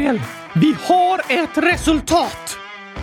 [0.00, 0.20] Gabriel!
[0.54, 2.58] Vi har ett resultat!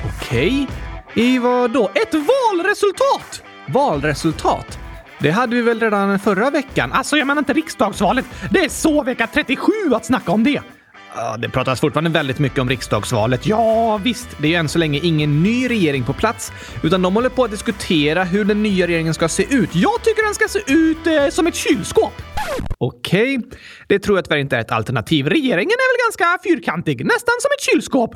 [0.06, 0.68] Okej.
[1.14, 1.92] I vad då?
[1.94, 3.44] Ett valresultat!
[3.68, 4.80] Valresultat?
[5.20, 6.92] Det hade vi väl redan förra veckan?
[6.92, 8.26] Alltså, jag menar inte riksdagsvalet.
[8.52, 10.62] Det är så vecka 37 att snacka om det.
[11.16, 13.46] Ja, det pratas fortfarande väldigt mycket om riksdagsvalet.
[13.46, 16.52] Ja, visst, det är ju än så länge ingen ny regering på plats,
[16.84, 19.70] utan de håller på att diskutera hur den nya regeringen ska se ut.
[19.76, 22.22] Jag tycker den ska se ut eh, som ett kylskåp.
[22.80, 23.40] Okej,
[23.88, 25.28] det tror jag tyvärr inte är ett alternativ.
[25.28, 28.16] Regeringen är väl ganska fyrkantig, nästan som ett kylskåp.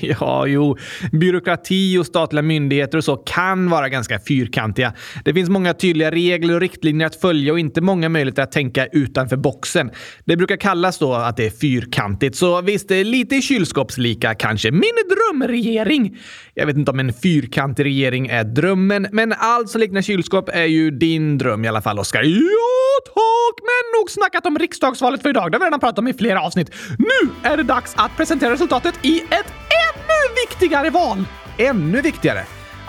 [0.20, 0.76] ja, jo,
[1.12, 4.92] byråkrati och statliga myndigheter och så kan vara ganska fyrkantiga.
[5.24, 8.86] Det finns många tydliga regler och riktlinjer att följa och inte många möjligheter att tänka
[8.86, 9.90] utanför boxen.
[10.24, 14.70] Det brukar kallas då att det är fyrkantigt, så visst, det är lite kylskåpslika kanske.
[14.70, 16.18] Min drömregering!
[16.54, 20.64] Jag vet inte om en fyrkantig regering är drömmen, men allt som liknar kylskåp är
[20.64, 22.22] ju din dröm i alla fall, Oskar.
[22.22, 23.64] Ja, tack!
[23.64, 25.52] Men nog snackat om riksdagsvalet för idag.
[25.52, 26.70] Det har vi redan pratat om i flera avsnitt.
[26.98, 29.52] Nu är det dags att presentera resultatet i ett
[29.84, 31.24] ännu viktigare val!
[31.58, 32.44] Ännu viktigare?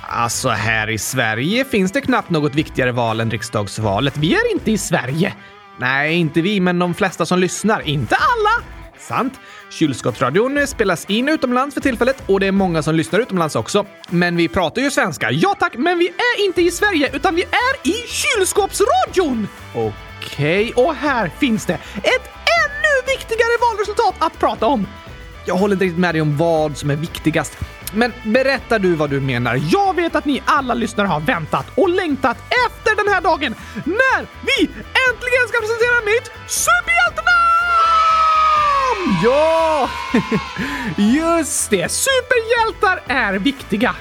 [0.07, 4.17] Alltså, här i Sverige finns det knappt något viktigare val än riksdagsvalet.
[4.17, 5.33] Vi är inte i Sverige.
[5.79, 7.87] Nej, inte vi, men de flesta som lyssnar.
[7.87, 8.65] Inte alla!
[8.99, 9.33] Sant.
[9.69, 13.85] Kylskåpsradion spelas in utomlands för tillfället och det är många som lyssnar utomlands också.
[14.09, 15.31] Men vi pratar ju svenska.
[15.31, 19.47] Ja tack, men vi är inte i Sverige utan vi är i kylskåpsradion!
[19.75, 19.93] Okej,
[20.25, 21.73] Okej, och här finns det
[22.03, 22.29] ett
[22.63, 24.87] ännu viktigare valresultat att prata om.
[25.45, 27.57] Jag håller inte riktigt med dig om vad som är viktigast.
[27.93, 29.61] Men berätta du vad du menar.
[29.69, 34.21] Jag vet att ni alla lyssnare har väntat och längtat efter den här dagen när
[34.45, 34.61] vi
[35.07, 37.35] äntligen ska presentera mitt superhjältenamn!
[39.23, 39.89] Ja!
[40.97, 43.95] Just det, superhjältar är viktiga.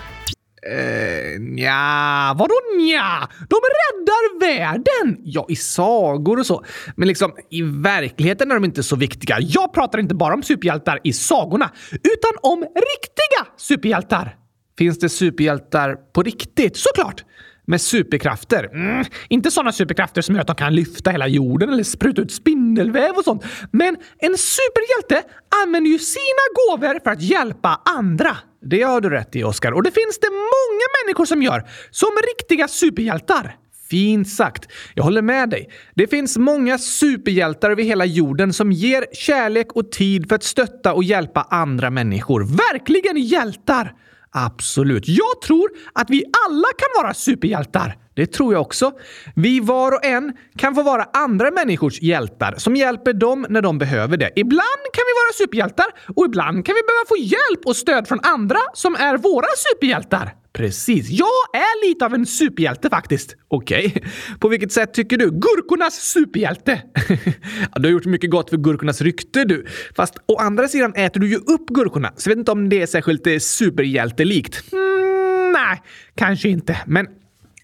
[0.70, 3.28] Eh, nja, vadå nja?
[3.48, 5.16] De räddar världen!
[5.24, 6.64] Ja, i sagor och så.
[6.96, 9.36] Men liksom, i verkligheten är de inte så viktiga.
[9.40, 14.36] Jag pratar inte bara om superhjältar i sagorna, utan om riktiga superhjältar.
[14.78, 16.76] Finns det superhjältar på riktigt?
[16.76, 17.24] Såklart!
[17.66, 18.70] Med superkrafter?
[18.72, 22.32] Mm, inte sådana superkrafter som gör att de kan lyfta hela jorden eller spruta ut
[22.32, 23.44] spindelväv och sånt.
[23.70, 25.28] Men en superhjälte
[25.64, 28.36] använder ju sina gåvor för att hjälpa andra.
[28.64, 29.72] Det har du rätt i, Oskar.
[29.72, 31.68] Och det finns det många människor som gör.
[31.90, 32.08] Som
[32.38, 33.56] riktiga superhjältar.
[33.90, 34.68] Fint sagt.
[34.94, 35.70] Jag håller med dig.
[35.94, 40.94] Det finns många superhjältar över hela jorden som ger kärlek och tid för att stötta
[40.94, 42.44] och hjälpa andra människor.
[42.44, 43.92] Verkligen hjältar!
[44.36, 45.08] Absolut.
[45.08, 47.96] Jag tror att vi alla kan vara superhjältar.
[48.14, 48.92] Det tror jag också.
[49.34, 53.78] Vi var och en kan få vara andra människors hjältar som hjälper dem när de
[53.78, 54.30] behöver det.
[54.36, 55.86] Ibland kan vi vara superhjältar
[56.16, 60.34] och ibland kan vi behöva få hjälp och stöd från andra som är våra superhjältar.
[60.52, 61.10] Precis.
[61.10, 63.36] Jag är lite av en superhjälte faktiskt.
[63.48, 63.86] Okej.
[63.86, 64.02] Okay.
[64.40, 65.30] På vilket sätt tycker du?
[65.30, 66.82] Gurkornas superhjälte!
[67.76, 69.66] du har gjort mycket gott för gurkornas rykte du.
[69.96, 72.82] Fast å andra sidan äter du ju upp gurkorna, så jag vet inte om det
[72.82, 74.72] är särskilt eh, superhjältelikt.
[74.72, 75.82] Mm, nej,
[76.14, 76.76] kanske inte.
[76.86, 77.06] Men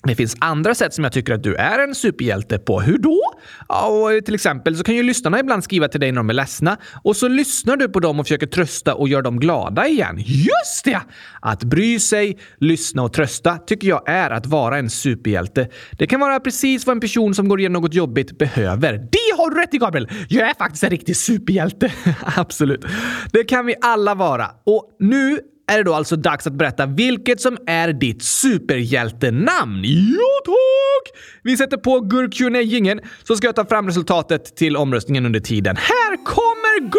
[0.03, 2.81] det finns andra sätt som jag tycker att du är en superhjälte på.
[2.81, 3.21] Hur då?
[3.69, 6.35] Ja, och till exempel så kan ju lyssnarna ibland skriva till dig när de är
[6.35, 10.17] ledsna och så lyssnar du på dem och försöker trösta och göra dem glada igen.
[10.19, 11.01] Just det!
[11.41, 15.69] Att bry sig, lyssna och trösta tycker jag är att vara en superhjälte.
[15.99, 18.93] Det kan vara precis vad en person som går igenom något jobbigt behöver.
[18.93, 20.09] Det har du rätt i Gabriel!
[20.29, 21.93] Jag är faktiskt en riktig superhjälte.
[22.37, 22.85] Absolut.
[23.33, 24.47] Det kan vi alla vara.
[24.65, 25.39] Och nu
[25.71, 29.85] är det då alltså dags att berätta vilket som är ditt superhjältenamn.
[29.85, 31.21] Ja, tack!
[31.43, 35.77] Vi sätter på Gurkune-gingen så ska jag ta fram resultatet till omröstningen under tiden.
[35.77, 36.91] Här kommer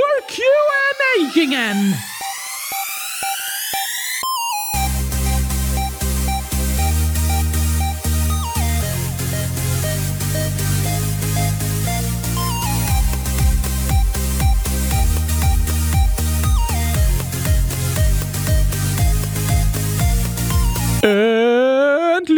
[21.04, 22.30] Entliegen!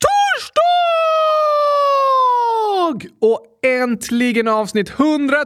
[0.00, 0.58] Touchstock!
[3.20, 5.44] Og oh, äntligen avsnitt 100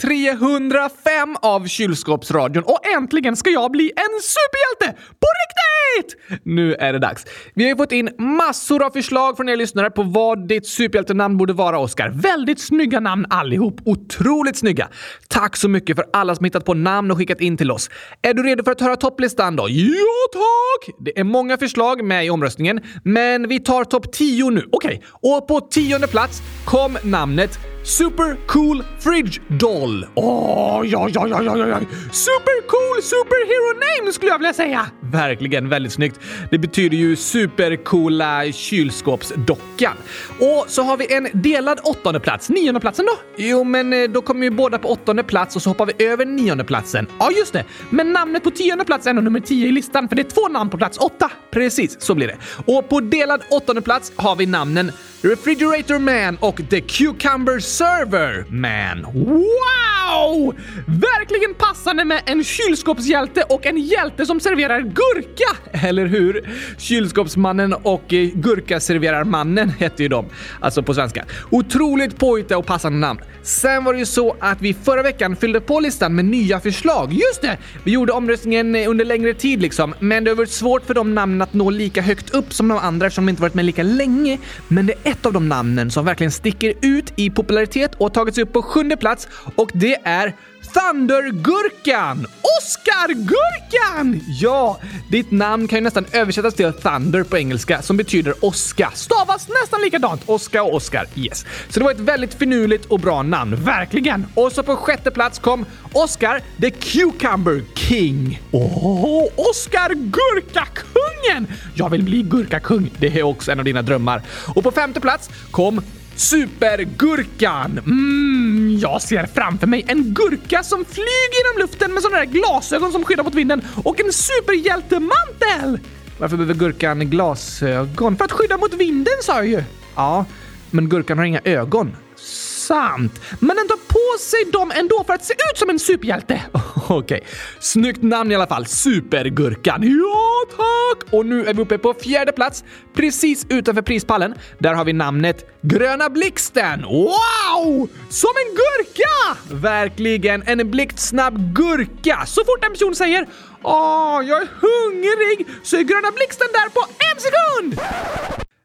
[0.00, 5.02] 305 av Kylskåpsradion och äntligen ska jag bli en superhjälte!
[5.20, 6.16] På riktigt!
[6.44, 7.24] Nu är det dags.
[7.54, 11.36] Vi har ju fått in massor av förslag från er lyssnare på vad ditt superhjältenamn
[11.36, 12.08] borde vara, Oskar.
[12.08, 13.80] Väldigt snygga namn allihop.
[13.84, 14.88] Otroligt snygga.
[15.28, 17.90] Tack så mycket för alla som hittat på namn och skickat in till oss.
[18.22, 19.66] Är du redo för att höra topplistan då?
[19.68, 19.94] Ja,
[20.32, 20.94] tack!
[20.98, 24.68] Det är många förslag med i omröstningen, men vi tar topp 10 nu.
[24.72, 25.32] Okej, okay.
[25.32, 30.06] och på tionde plats kom namnet planète Super Cool Fridge Doll.
[30.14, 31.80] Åh, oh, ja, ja, ja, ja, ja.
[32.12, 34.86] Super cool superhero name skulle jag vilja säga.
[35.00, 36.20] verkligen väldigt snyggt.
[36.50, 39.92] Det betyder ju supercoola kylskåpsdockan.
[40.38, 42.48] Och så har vi en delad åttonde plats.
[42.48, 43.12] Nionde platsen då?
[43.36, 46.26] Jo, men eh, då kommer ju båda på åttonde plats och så hoppar vi över
[46.26, 47.06] nionde platsen.
[47.18, 47.64] Ja, just det.
[47.90, 50.48] Men namnet på tionde plats är ändå nummer tio i listan, för det är två
[50.48, 51.30] namn på plats åtta.
[51.50, 52.36] Precis, så blir det.
[52.72, 54.92] Och på delad åttonde plats har vi namnen
[55.22, 59.02] Refrigerator Man och The Cucumber Server Man.
[59.02, 60.54] Wow!
[60.86, 65.86] Verkligen passande med en kylskåpshjälte och en hjälte som serverar gurka!
[65.88, 66.50] Eller hur?
[66.78, 70.26] Kylskåpsmannen och eh, Gurkaserverarmannen hette ju de,
[70.60, 71.24] alltså på svenska.
[71.50, 73.20] Otroligt påhittiga och passande namn.
[73.42, 77.12] Sen var det ju så att vi förra veckan fyllde på listan med nya förslag.
[77.12, 77.58] Just det!
[77.84, 81.14] Vi gjorde omröstningen eh, under längre tid liksom, men det har varit svårt för de
[81.14, 83.82] namnen att nå lika högt upp som de andra eftersom de inte varit med lika
[83.82, 84.38] länge.
[84.68, 87.61] Men det är ett av de namnen som verkligen sticker ut i popularitet
[87.98, 90.34] och har tagit sig upp på sjunde plats och det är
[90.74, 92.26] Thundergurkan!
[92.58, 94.20] Oscargurkan!
[94.40, 94.78] Ja,
[95.10, 98.90] ditt namn kan ju nästan översättas till Thunder på engelska som betyder åska.
[98.94, 100.22] Stavas nästan likadant.
[100.26, 101.06] Oska och Oscar.
[101.16, 101.46] Yes.
[101.68, 103.56] Så det var ett väldigt finurligt och bra namn.
[103.56, 104.26] Verkligen!
[104.34, 108.42] Och så på sjätte plats kom Oscar the Cucumber King.
[108.50, 111.46] Åh, oh, Oscar Gurkakungen!
[111.74, 112.90] Jag vill bli gurkakung.
[112.98, 114.22] Det är också en av dina drömmar.
[114.54, 115.80] Och på femte plats kom
[116.22, 117.78] Supergurkan!
[117.78, 122.92] Mm, jag ser framför mig en gurka som flyger genom luften med sådana där glasögon
[122.92, 125.78] som skyddar mot vinden och en superhjältemantel!
[126.18, 128.16] Varför behöver gurkan glasögon?
[128.16, 129.62] För att skydda mot vinden sa jag ju!
[129.94, 130.24] Ja,
[130.70, 131.96] men gurkan har inga ögon.
[132.16, 133.20] Sant!
[133.40, 136.42] Men den tar på sig dem ändå för att se ut som en superhjälte.
[136.88, 136.96] Okej.
[136.96, 137.20] Okay.
[137.60, 138.66] Snyggt namn i alla fall.
[138.66, 139.82] Supergurkan.
[139.82, 141.12] Ja, tack!
[141.12, 142.64] Och nu är vi uppe på fjärde plats,
[142.94, 144.34] precis utanför prispallen.
[144.58, 146.82] Där har vi namnet Gröna Blixten.
[146.82, 147.88] Wow!
[148.08, 149.38] Som en gurka!
[149.50, 152.22] Verkligen en blixtsnabb gurka.
[152.26, 153.26] Så fort en person säger
[153.62, 157.80] Åh, jag är hungrig så är Gröna Blixten där på en sekund!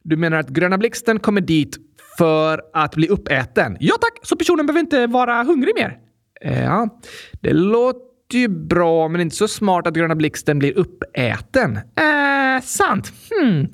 [0.03, 1.77] Du menar att Gröna Blixten kommer dit
[2.17, 3.77] för att bli uppäten.
[3.79, 5.97] Ja tack, så personen behöver inte vara hungrig mer.
[6.41, 6.99] Eh, ja,
[7.41, 11.77] det låter ju bra, men inte så smart att Gröna Blixten blir uppäten.
[11.77, 13.11] Eh, sant.
[13.29, 13.67] Hmm.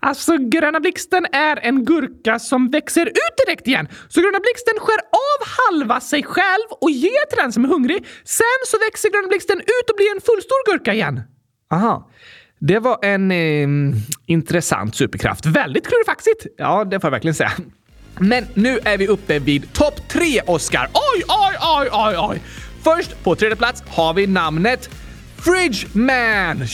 [0.00, 3.88] Alltså, Gröna Blixten är en gurka som växer ut direkt igen.
[4.08, 8.06] Så Gröna Blixten skär av halva sig själv och ger till den som är hungrig.
[8.24, 11.20] Sen så växer Gröna Blixten ut och blir en fullstor gurka igen.
[11.72, 12.10] Aha.
[12.62, 13.96] Det var en eh,
[14.26, 15.46] intressant superkraft.
[15.46, 16.46] Väldigt klurifaxigt.
[16.56, 17.52] Ja, det får jag verkligen säga.
[18.18, 20.88] Men nu är vi uppe vid topp tre, Oscar.
[20.92, 22.42] Oj, oj, oj, oj, oj!
[22.82, 24.90] Först på tredje plats har vi namnet
[25.36, 26.66] Fridge Man,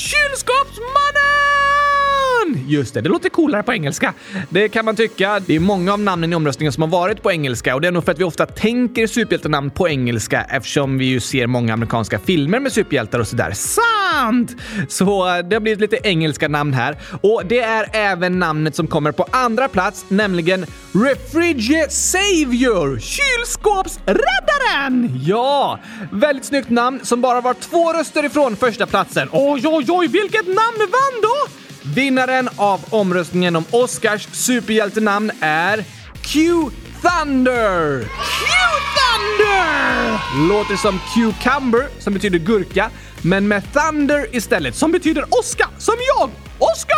[2.36, 2.68] kylskåpsmannen!
[2.68, 4.14] Just det, det låter coolare på engelska.
[4.48, 5.40] Det kan man tycka.
[5.46, 7.92] Det är många av namnen i omröstningen som har varit på engelska och det är
[7.92, 12.18] nog för att vi ofta tänker superhjältenamn på engelska eftersom vi ju ser många amerikanska
[12.18, 13.52] filmer med superhjältar och sådär.
[13.52, 14.56] Sant!
[14.88, 16.96] Så det har blivit lite engelska namn här.
[17.20, 25.20] Och det är även namnet som kommer på andra plats, nämligen Refrige Savior, kylskåpsräddaren!
[25.26, 25.80] Ja,
[26.12, 29.28] väldigt snyggt namn som bara var två röster ifrån första platsen.
[29.32, 31.65] Oj, oj, oj, vilket namn vann då?
[31.94, 35.84] Vinnaren av omröstningen om Oscars superhjältenamn är
[36.22, 36.50] Q
[37.02, 38.02] Thunder!
[38.02, 38.08] Q
[38.96, 40.20] Thunder!
[40.48, 42.90] Låter som cucumber, som betyder gurka,
[43.22, 46.30] men med Thunder istället, som betyder åska, som jag!
[46.58, 46.96] Oscar!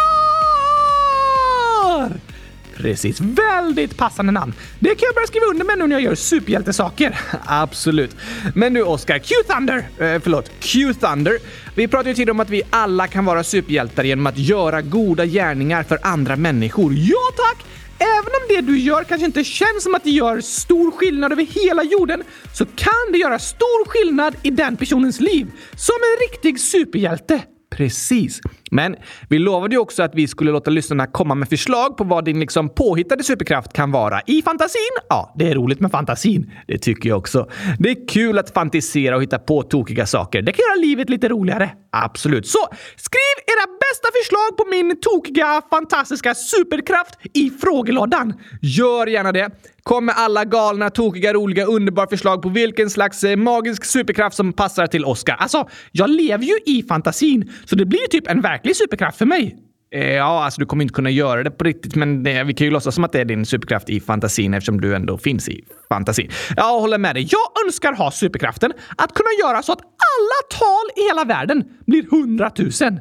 [2.79, 3.21] Precis.
[3.21, 4.55] Väldigt passande namn.
[4.79, 7.19] Det kan jag börja skriva under med nu när jag gör superhjältesaker.
[7.47, 8.17] Absolut.
[8.55, 11.39] Men du Oscar, Q-Thunder, eh, förlåt, Q-Thunder.
[11.75, 15.27] Vi pratade ju tidigare om att vi alla kan vara superhjältar genom att göra goda
[15.27, 16.93] gärningar för andra människor.
[16.95, 17.65] Ja tack!
[17.99, 21.47] Även om det du gör kanske inte känns som att det gör stor skillnad över
[21.47, 22.23] hela jorden
[22.55, 25.47] så kan det göra stor skillnad i den personens liv.
[25.77, 27.43] Som en riktig superhjälte.
[27.71, 28.41] Precis.
[28.71, 28.97] Men
[29.29, 32.41] vi lovade ju också att vi skulle låta lyssnarna komma med förslag på vad din
[32.41, 34.81] liksom påhittade superkraft kan vara i fantasin.
[35.09, 36.53] Ja, det är roligt med fantasin.
[36.67, 37.49] Det tycker jag också.
[37.79, 40.43] Det är kul att fantisera och hitta på tokiga saker.
[40.43, 41.71] Det kan göra livet lite roligare.
[41.93, 42.47] Absolut.
[42.47, 42.59] Så
[42.97, 48.35] skriv era bästa förslag på min tokiga, fantastiska superkraft i frågelådan.
[48.63, 49.51] Gör gärna det.
[49.83, 54.53] Kom med alla galna, tokiga, roliga, underbara förslag på vilken slags eh, magisk superkraft som
[54.53, 55.35] passar till Oscar.
[55.35, 59.57] Alltså, jag lever ju i fantasin, så det blir typ en verklig superkraft för mig.
[59.91, 62.71] Eh, ja, alltså du kommer inte kunna göra det på riktigt, men vi kan ju
[62.71, 66.31] låtsas som att det är din superkraft i fantasin eftersom du ändå finns i fantasin.
[66.57, 67.29] Jag håller med dig.
[67.31, 72.11] Jag önskar ha superkraften att kunna göra så att alla tal i hela världen blir
[72.11, 73.01] hundratusen.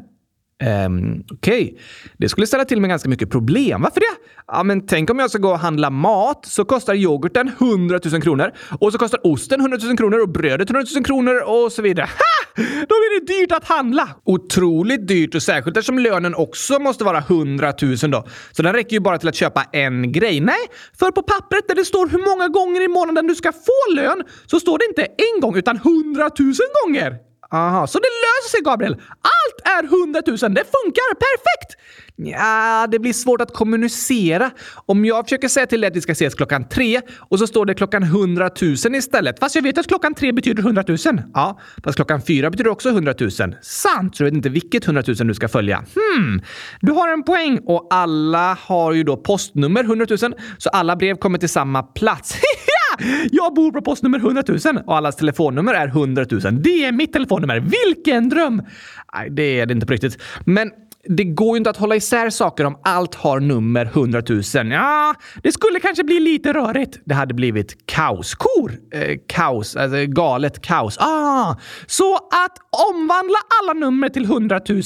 [0.64, 1.78] Um, Okej, okay.
[2.18, 3.82] det skulle ställa till med ganska mycket problem.
[3.82, 4.16] Varför det?
[4.48, 8.22] Ja, men tänk om jag ska gå och handla mat så kostar yoghurten 100 000
[8.22, 11.82] kronor och så kostar osten 100 000 kronor och brödet 100 000 kronor och så
[11.82, 12.06] vidare.
[12.06, 12.64] Ha!
[12.64, 14.10] Då blir det dyrt att handla!
[14.24, 18.28] Otroligt dyrt och särskilt eftersom lönen också måste vara 100 000 då.
[18.52, 20.40] Så den räcker ju bara till att köpa en grej.
[20.40, 20.68] Nej,
[21.00, 24.24] för på pappret där det står hur många gånger i månaden du ska få lön
[24.46, 27.28] så står det inte en gång utan 100 000 gånger.
[27.52, 28.96] Aha, så det löser sig Gabriel.
[29.79, 30.38] Är 100 000.
[30.38, 31.77] Det funkar perfekt!
[32.19, 34.51] Ja, det blir svårt att kommunicera.
[34.86, 37.65] Om jag försöker säga till dig att vi ska ses klockan tre och så står
[37.65, 39.39] det klockan 100 000 istället.
[39.39, 40.98] Fast jag vet att klockan tre betyder 100 000.
[41.34, 43.31] Ja, fast klockan fyra betyder också 100 000.
[43.62, 45.77] Sant, så du vet inte vilket 100 000 du ska följa.
[45.77, 46.41] Hmm,
[46.81, 51.15] du har en poäng och alla har ju då postnummer 100 000 så alla brev
[51.15, 52.36] kommer till samma plats.
[53.32, 56.42] Jag bor på postnummer 100 000 och allas telefonnummer är 100 000.
[56.62, 57.60] Det är mitt telefonnummer.
[57.60, 58.62] Vilken dröm!
[59.13, 60.22] Nej, det är det inte på riktigt.
[60.46, 60.72] Men
[61.10, 64.42] det går ju inte att hålla isär saker om allt har nummer 100 000.
[64.72, 67.00] Ja, det skulle kanske bli lite rörigt.
[67.06, 68.72] Det hade blivit kaoskor.
[68.94, 70.98] Eh, kaos, alltså galet kaos.
[71.00, 71.56] Ah,
[71.88, 72.58] så att
[72.92, 74.84] omvandla alla nummer till 100 000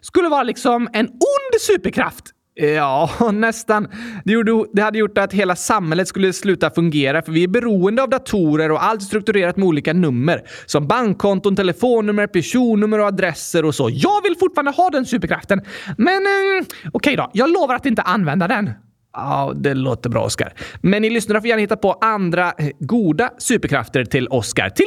[0.00, 2.24] skulle vara liksom en ond superkraft.
[2.54, 3.88] Ja, nästan.
[4.24, 8.02] Det, gjorde, det hade gjort att hela samhället skulle sluta fungera för vi är beroende
[8.02, 10.42] av datorer och allt strukturerat med olika nummer.
[10.66, 13.90] Som bankkonton, telefonnummer, personnummer och adresser och så.
[13.92, 15.60] Jag vill fortfarande ha den superkraften.
[15.98, 18.70] Men eh, okej okay då, jag lovar att inte använda den.
[19.12, 20.52] Ja, det låter bra, Oscar.
[20.80, 24.70] Men ni lyssnare får gärna hitta på andra eh, goda superkrafter till Oscar.
[24.70, 24.86] Till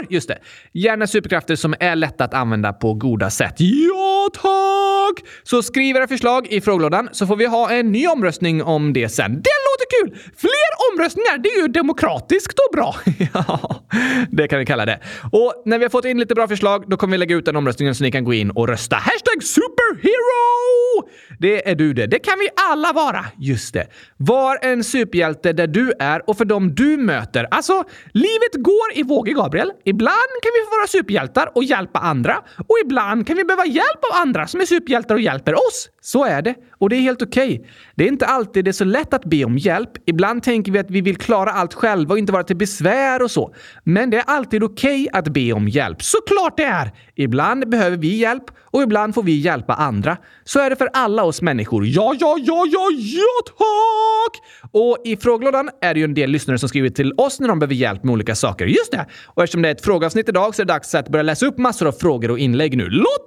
[0.00, 0.14] Q-Thunder!
[0.14, 0.38] Just det.
[0.72, 3.54] Gärna superkrafter som är lätta att använda på goda sätt.
[3.58, 5.26] Ja, tack!
[5.42, 9.08] Så skriv era förslag i frågelådan så får vi ha en ny omröstning om det
[9.08, 9.32] sen.
[9.32, 10.32] Det låter kul!
[10.36, 12.94] Fler omröstningar, det är ju demokratiskt och bra.
[13.34, 13.84] ja,
[14.30, 15.00] det kan vi kalla det.
[15.32, 17.56] Och när vi har fått in lite bra förslag, då kommer vi lägga ut den
[17.56, 18.96] omröstningen så ni kan gå in och rösta.
[18.96, 21.08] Hashtag superhero!
[21.38, 22.06] Det är du det.
[22.06, 23.24] Det kan vi alla vara.
[23.38, 23.86] Just det.
[24.16, 27.46] Var en superhjälte där du är och för dem du möter.
[27.50, 29.70] Alltså, livet går i vågor, Gabriel.
[29.90, 32.36] Ibland kan vi få vara superhjältar och hjälpa andra
[32.68, 35.88] och ibland kan vi behöva hjälp av andra som är superhjältar och hjälper oss.
[36.02, 36.54] Så är det.
[36.78, 37.54] Och det är helt okej.
[37.54, 37.70] Okay.
[37.94, 39.90] Det är inte alltid det är så lätt att be om hjälp.
[40.06, 43.30] Ibland tänker vi att vi vill klara allt själva och inte vara till besvär och
[43.30, 43.54] så.
[43.84, 46.02] Men det är alltid okej okay att be om hjälp.
[46.02, 46.90] Såklart det är!
[47.14, 50.16] Ibland behöver vi hjälp och ibland får vi hjälpa andra.
[50.44, 51.86] Så är det för alla oss människor.
[51.86, 54.42] Ja, ja, ja, ja, ja, tack!
[54.72, 57.58] Och i frågelådan är det ju en del lyssnare som skriver till oss när de
[57.58, 58.66] behöver hjälp med olika saker.
[58.66, 59.06] Just det!
[59.26, 61.58] Och eftersom det är ett frågeavsnitt idag så är det dags att börja läsa upp
[61.58, 62.88] massor av frågor och inlägg nu.
[62.88, 63.26] Låt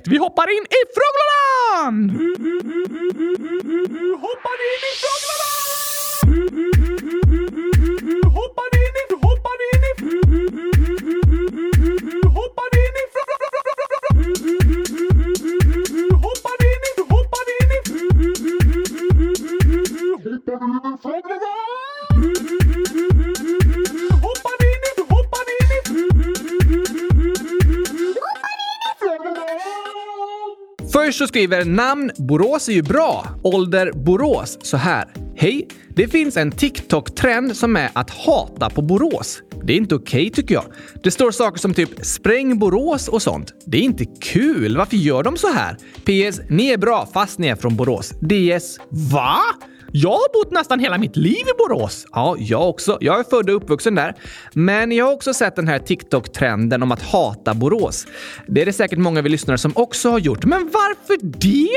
[0.00, 0.12] perfekt!
[0.12, 2.10] Vi hoppar in i frågelådan!
[4.20, 5.50] Hoppar in i frågelådan!
[8.34, 9.14] Hoppar in i...
[9.14, 10.00] Hoppar in i...
[12.28, 13.10] Hoppar in i...
[30.92, 33.26] Först så skriver namn Borås är ju bra.
[33.42, 35.04] Ålder Borås så här.
[35.36, 35.68] Hej!
[35.88, 39.42] Det finns en TikTok-trend som är att hata på Borås.
[39.64, 40.64] Det är inte okej okay, tycker jag.
[41.02, 43.54] Det står saker som typ “spräng Borås” och sånt.
[43.66, 44.76] Det är inte kul.
[44.76, 45.74] Varför gör de så här?
[45.74, 46.40] PS.
[46.48, 48.10] Ni är bra fast ni är från Borås.
[48.10, 48.78] DS.
[48.90, 49.38] Va?
[49.92, 52.06] Jag har bott nästan hela mitt liv i Borås.
[52.12, 52.98] Ja, jag också.
[53.00, 54.14] Jag är född och uppvuxen där.
[54.52, 58.06] Men jag har också sett den här TikTok-trenden om att hata Borås.
[58.46, 60.44] Det är det säkert många av er lyssnare som också har gjort.
[60.44, 61.76] Men varför det?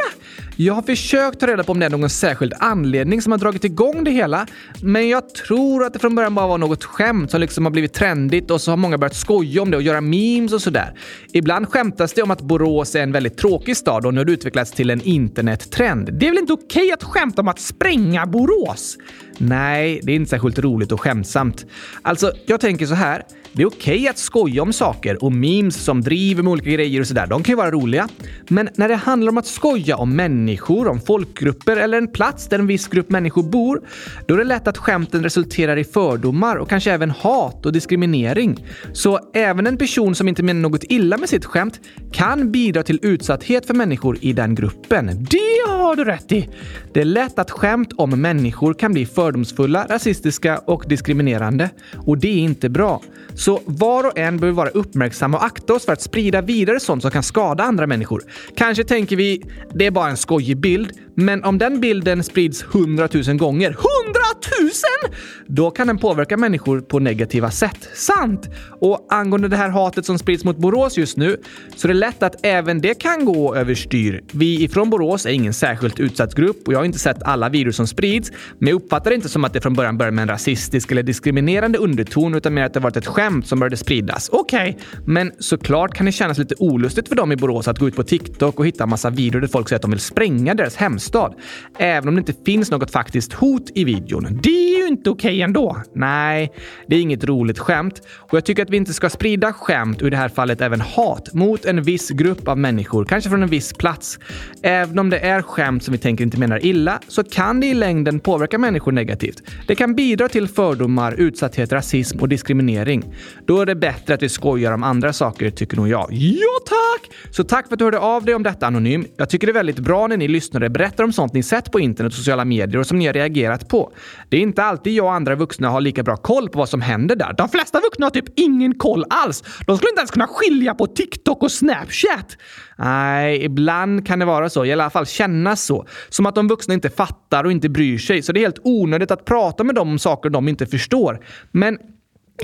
[0.55, 3.63] Jag har försökt ta reda på om det är någon särskild anledning som har dragit
[3.63, 4.47] igång det hela.
[4.81, 7.93] Men jag tror att det från början bara var något skämt som liksom har blivit
[7.93, 10.93] trendigt och så har många börjat skoja om det och göra memes och sådär.
[11.33, 14.31] Ibland skämtas det om att Borås är en väldigt tråkig stad och nu har det
[14.31, 16.13] utvecklats till en internettrend.
[16.13, 18.97] Det är väl inte okej att skämta om att spränga Borås?
[19.37, 21.65] Nej, det är inte särskilt roligt och skämtsamt.
[22.01, 23.23] Alltså, jag tänker så här.
[23.55, 27.01] Det är okej okay att skoja om saker och memes som driver med olika grejer
[27.01, 27.27] och sådär.
[27.27, 28.09] De kan ju vara roliga.
[28.47, 32.59] Men när det handlar om att skoja om människor, om folkgrupper eller en plats där
[32.59, 33.81] en viss grupp människor bor,
[34.27, 38.65] då är det lätt att skämten resulterar i fördomar och kanske även hat och diskriminering.
[38.93, 41.79] Så även en person som inte menar något illa med sitt skämt
[42.11, 45.27] kan bidra till utsatthet för människor i den gruppen.
[45.29, 46.49] Det har du rätt i!
[46.93, 51.69] Det är lätt att skämt om människor kan bli fördomsfulla, rasistiska och diskriminerande.
[52.05, 53.01] Och det är inte bra.
[53.33, 57.01] Så var och en behöver vara uppmärksam och akta oss för att sprida vidare sånt
[57.01, 58.23] som kan skada andra människor.
[58.55, 59.41] Kanske tänker vi
[59.73, 65.19] det är bara en skojig bild, men om den bilden sprids hundratusen gånger, hundratusen!
[65.47, 67.89] Då kan den påverka människor på negativa sätt.
[67.93, 68.49] Sant!
[68.79, 71.37] Och angående det här hatet som sprids mot Borås just nu
[71.75, 74.23] så är det lätt att även det kan gå överstyr.
[74.31, 77.75] Vi ifrån Borås är ingen särskilt utsatt grupp och jag har inte sett alla virus
[77.75, 80.29] som sprids, men jag uppfattar det inte som att det från början började med en
[80.29, 84.29] rasistisk eller diskriminerande underton utan mer att det varit ett skämt som började spridas.
[84.29, 84.99] Okej, okay.
[85.05, 88.03] men såklart kan det kännas lite olustigt för dem i Borås att gå ut på
[88.03, 91.33] TikTok och hitta massa videor där folk säger att de vill spränga deras hemsida hemstad.
[91.77, 94.39] Även om det inte finns något faktiskt hot i videon.
[94.43, 95.77] Det är ju inte okej okay ändå.
[95.93, 96.51] Nej,
[96.87, 100.07] det är inget roligt skämt och jag tycker att vi inte ska sprida skämt och
[100.07, 103.49] i det här fallet även hat mot en viss grupp av människor, kanske från en
[103.49, 104.19] viss plats.
[104.63, 107.73] Även om det är skämt som vi tänker inte menar illa så kan det i
[107.73, 109.41] längden påverka människor negativt.
[109.67, 113.03] Det kan bidra till fördomar, utsatthet, rasism och diskriminering.
[113.45, 116.07] Då är det bättre att vi skojar om andra saker, tycker nog jag.
[116.11, 117.11] Ja, tack!
[117.31, 119.05] Så tack för att du hörde av dig om detta Anonym.
[119.17, 121.79] Jag tycker det är väldigt bra när ni lyssnare berättar om sånt ni sett på
[121.79, 123.93] internet och sociala medier och som ni har reagerat på.
[124.29, 126.81] Det är inte alltid jag och andra vuxna har lika bra koll på vad som
[126.81, 127.33] händer där.
[127.37, 129.43] De flesta vuxna har typ ingen koll alls.
[129.67, 132.37] De skulle inte ens kunna skilja på TikTok och Snapchat.
[132.77, 134.65] Nej, ibland kan det vara så.
[134.65, 135.87] I alla fall kännas så.
[136.09, 138.21] Som att de vuxna inte fattar och inte bryr sig.
[138.21, 141.25] Så det är helt onödigt att prata med dem om saker de inte förstår.
[141.51, 141.77] Men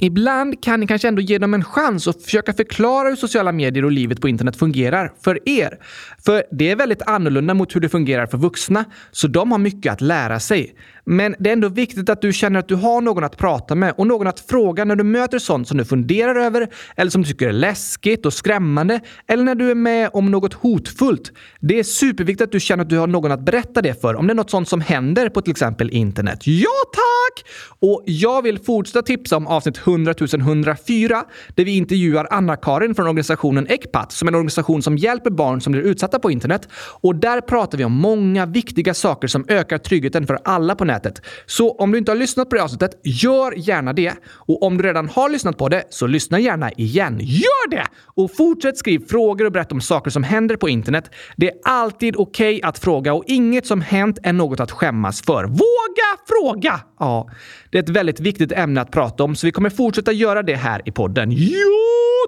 [0.02, 3.86] Ibland kan ni kanske ändå ge dem en chans och försöka förklara hur sociala medier
[3.86, 5.80] och livet på internet fungerar för er.
[6.26, 9.94] För det är väldigt annorlunda mot hur det fungerar för vuxna, så de har mycket
[9.94, 10.76] att lära sig.
[11.12, 13.94] Men det är ändå viktigt att du känner att du har någon att prata med
[13.98, 17.28] och någon att fråga när du möter sånt som du funderar över eller som du
[17.28, 21.32] tycker är läskigt och skrämmande eller när du är med om något hotfullt.
[21.60, 24.28] Det är superviktigt att du känner att du har någon att berätta det för om
[24.28, 26.40] det är något sånt som händer på till exempel internet.
[26.44, 27.46] Ja tack!
[27.80, 31.24] Och jag vill fortsätta tipsa om avsnitt 100 104
[31.56, 35.72] där vi intervjuar Anna-Karin från organisationen Ecpat som är en organisation som hjälper barn som
[35.72, 36.70] blir utsatta på internet.
[37.02, 40.99] Och där pratar vi om många viktiga saker som ökar tryggheten för alla på nätet
[41.00, 41.22] nätet.
[41.46, 44.14] Så om du inte har lyssnat på det avsnittet, gör gärna det.
[44.28, 47.20] Och om du redan har lyssnat på det, så lyssna gärna igen.
[47.22, 47.86] Gör det!
[48.16, 51.12] Och fortsätt skriva frågor och berätta om saker som händer på internet.
[51.38, 55.22] Det är alltid okej okay att fråga och inget som hänt är något att skämmas
[55.22, 55.44] för.
[55.44, 56.80] Våga fråga!
[57.00, 57.30] Ja,
[57.72, 60.56] det är ett väldigt viktigt ämne att prata om, så vi kommer fortsätta göra det
[60.56, 61.32] här i podden.
[61.32, 61.79] Jo,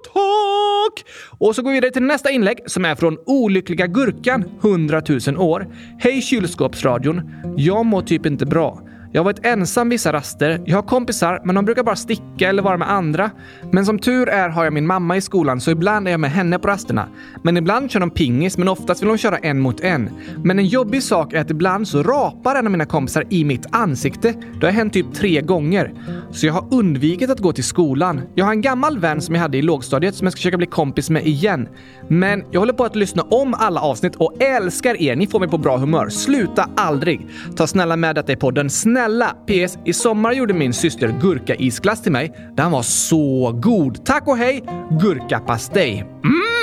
[0.04, 1.06] tack!
[1.40, 5.38] Och så går vi vidare till nästa inlägg som är från Olyckliga Gurkan, 100 000
[5.38, 5.68] år.
[6.00, 7.32] Hej kylskåpsradion!
[7.58, 8.82] Jag mår typ inte bra.
[9.14, 10.62] Jag har varit ensam vissa raster.
[10.66, 13.32] Jag har kompisar, men de brukar bara sticka eller vara med andra.
[13.72, 16.32] Men som tur är har jag min mamma i skolan, så ibland är jag med
[16.32, 17.08] henne på rasterna.
[17.44, 20.10] Men ibland kör de pingis, men oftast vill de köra en mot en.
[20.44, 23.66] Men en jobbig sak är att ibland så rapar en av mina kompisar i mitt
[23.72, 24.34] ansikte.
[24.60, 25.94] Det har hänt typ tre gånger.
[26.32, 28.22] Så jag har undvikit att gå till skolan.
[28.36, 30.68] Jag har en gammal vän som jag hade i lågstadiet som jag ska försöka bli
[30.68, 31.68] kompis med igen.
[32.08, 35.16] Men jag håller på att lyssna om alla avsnitt och älskar er.
[35.16, 36.10] Ni får mig på bra humör.
[36.10, 37.28] Sluta aldrig!
[37.56, 38.70] Ta snälla med detta i podden.
[38.70, 39.36] Snälla Snälla!
[39.48, 39.78] PS.
[39.86, 42.34] I sommar gjorde min syster gurka-isglass till mig.
[42.58, 44.06] Den var så god.
[44.06, 44.64] Tack och hej!
[45.02, 46.06] Gurkapastej.
[46.24, 46.62] Mmm!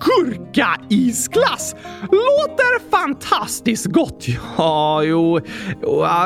[0.00, 1.76] gurka-isglass!
[2.02, 4.26] Låter fantastiskt gott!
[4.56, 5.40] Ja, jo,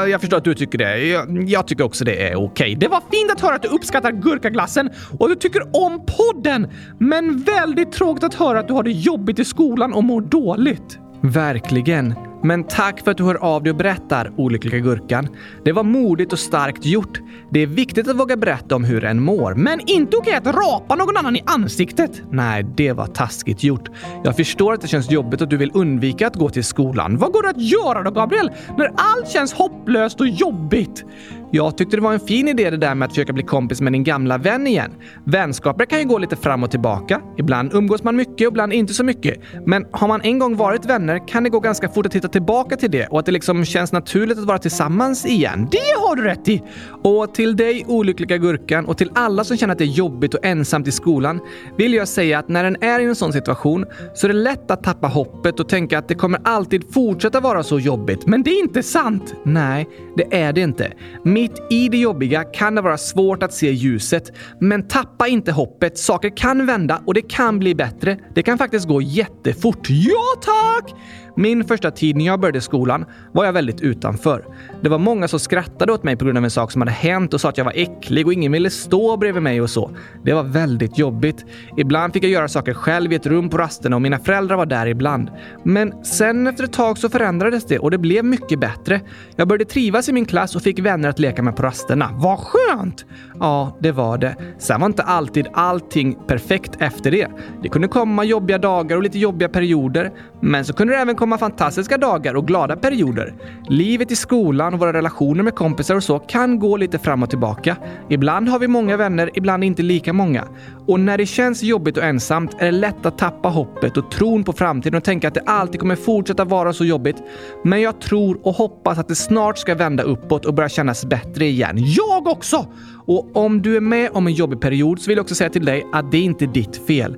[0.09, 0.99] jag förstår att du tycker det.
[0.99, 2.47] Jag, jag tycker också det är okej.
[2.47, 2.75] Okay.
[2.75, 6.71] Det var fint att höra att du uppskattar gurkaglassen och att du tycker om podden.
[6.99, 10.99] Men väldigt tråkigt att höra att du har det jobbigt i skolan och mår dåligt.
[11.21, 12.28] Verkligen.
[12.43, 15.29] Men tack för att du hör av dig och berättar, olyckliga gurkan.
[15.65, 17.21] Det var modigt och starkt gjort.
[17.51, 20.95] Det är viktigt att våga berätta om hur en mår, men inte okej att rapa
[20.95, 22.23] någon annan i ansiktet.
[22.31, 23.89] Nej, det var taskigt gjort.
[24.25, 27.17] Jag förstår att det känns jobbigt att du vill undvika att gå till skolan.
[27.17, 28.51] Vad går det att göra då, Gabriel?
[28.79, 31.05] När allt känns hopplöst och jobbigt?
[31.51, 33.93] Jag tyckte det var en fin idé det där med att försöka bli kompis med
[33.93, 34.93] din gamla vän igen.
[35.25, 37.21] Vänskaper kan ju gå lite fram och tillbaka.
[37.37, 39.41] Ibland umgås man mycket och ibland inte så mycket.
[39.67, 42.77] Men har man en gång varit vänner kan det gå ganska fort att hitta tillbaka
[42.77, 45.69] till det och att det liksom känns naturligt att vara tillsammans igen.
[45.71, 46.63] Det har du rätt i!
[47.03, 50.45] Och till dig olyckliga gurkan och till alla som känner att det är jobbigt och
[50.45, 51.41] ensamt i skolan
[51.77, 54.71] vill jag säga att när en är i en sån situation så är det lätt
[54.71, 58.27] att tappa hoppet och tänka att det kommer alltid fortsätta vara så jobbigt.
[58.27, 59.35] Men det är inte sant!
[59.43, 60.93] Nej, det är det inte.
[61.23, 65.99] Mitt i det jobbiga kan det vara svårt att se ljuset, men tappa inte hoppet.
[65.99, 68.19] Saker kan vända och det kan bli bättre.
[68.35, 69.87] Det kan faktiskt gå jättefort.
[69.91, 70.95] Ja, tack!
[71.39, 74.45] Min första tid när jag började skolan var jag väldigt utanför.
[74.81, 77.35] Det var många som skrattade åt mig på grund av en sak som hade hänt
[77.35, 79.91] och sa att jag var äcklig och ingen ville stå bredvid mig och så.
[80.25, 81.45] Det var väldigt jobbigt.
[81.77, 84.67] Ibland fick jag göra saker själv i ett rum på rasterna och mina föräldrar var
[84.67, 85.31] där ibland.
[85.65, 89.01] Men sen efter ett tag så förändrades det och det blev mycket bättre.
[89.37, 92.11] Jag började trivas i min klass och fick vänner att leka med på rasterna.
[92.13, 93.05] Vad skönt!
[93.41, 94.37] Ja, det var det.
[94.59, 97.29] Sen var inte alltid allting perfekt efter det.
[97.63, 100.13] Det kunde komma jobbiga dagar och lite jobbiga perioder.
[100.41, 103.35] Men så kunde det även komma komma fantastiska dagar och glada perioder.
[103.69, 107.31] Livet i skolan och våra relationer med kompisar och så kan gå lite fram och
[107.31, 107.77] tillbaka.
[108.09, 110.45] Ibland har vi många vänner, ibland inte lika många.
[110.89, 114.45] Och när det känns jobbigt och ensamt är det lätt att tappa hoppet och tron
[114.45, 117.17] på framtiden och tänka att det alltid kommer fortsätta vara så jobbigt.
[117.65, 121.47] Men jag tror och hoppas att det snart ska vända uppåt och börja kännas bättre
[121.47, 121.77] igen.
[121.79, 122.67] Jag också!
[123.07, 125.65] Och om du är med om en jobbig period så vill jag också säga till
[125.65, 127.17] dig att det är inte ditt fel.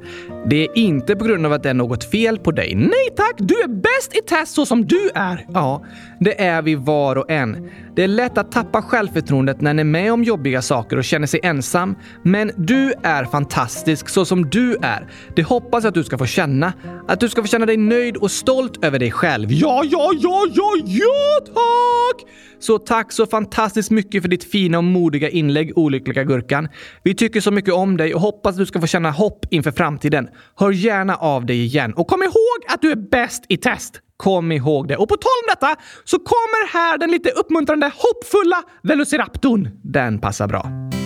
[0.50, 2.74] Det är inte på grund av att det är något fel på dig.
[2.74, 3.34] Nej tack!
[3.38, 5.46] Du är bäst i test så som du är!
[5.54, 5.84] Ja,
[6.20, 7.70] det är vi var och en.
[7.96, 11.26] Det är lätt att tappa självförtroendet när man är med om jobbiga saker och känner
[11.26, 11.94] sig ensam.
[12.22, 15.10] Men du är fantastisk så som du är.
[15.36, 16.72] Det hoppas jag att du ska få känna.
[17.08, 19.52] Att du ska få känna dig nöjd och stolt över dig själv.
[19.52, 22.30] Ja, ja, ja, ja, ja, tack!
[22.58, 26.68] Så tack så fantastiskt mycket för ditt fina och modiga inlägg, olyckliga Gurkan.
[27.02, 29.70] Vi tycker så mycket om dig och hoppas att du ska få känna hopp inför
[29.70, 30.28] framtiden.
[30.56, 34.00] Hör gärna av dig igen och kom ihåg att du är bäst i test.
[34.16, 34.96] Kom ihåg det.
[34.96, 39.68] Och på tal om detta så kommer här den lite uppmuntrande, hoppfulla Velociraptorn.
[39.82, 40.99] Den passar bra.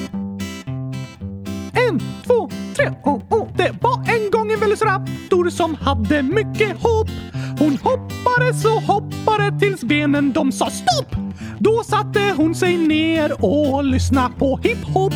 [1.74, 3.48] En, två, tre, oh, oh.
[3.56, 7.10] Det var en gång en Velociraptor som hade mycket hopp.
[7.58, 11.16] Hon hoppade så hoppade tills benen de sa stopp.
[11.58, 15.14] Då satte hon sig ner och lyssnade på hiphop.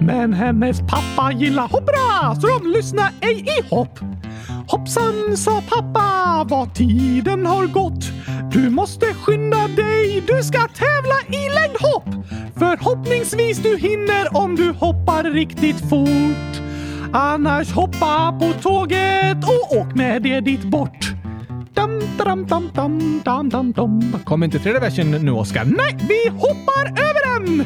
[0.00, 3.98] Men hennes pappa gillar hoppra så de lyssnade ej i hopp.
[4.68, 8.04] Hoppsan, sa pappa, vad tiden har gått.
[8.52, 12.26] Du måste skynda dig, du ska tävla i längdhopp.
[12.58, 16.62] Förhoppningsvis du hinner om du hoppar riktigt fort.
[17.12, 21.12] Annars hoppa på tåget och åk med det dit bort.
[21.74, 24.16] Dam, dam, dam, dam, dam, dam, dam.
[24.24, 25.64] Kom inte tredje versen nu, Oskar?
[25.64, 27.64] Nej, vi hoppar över den!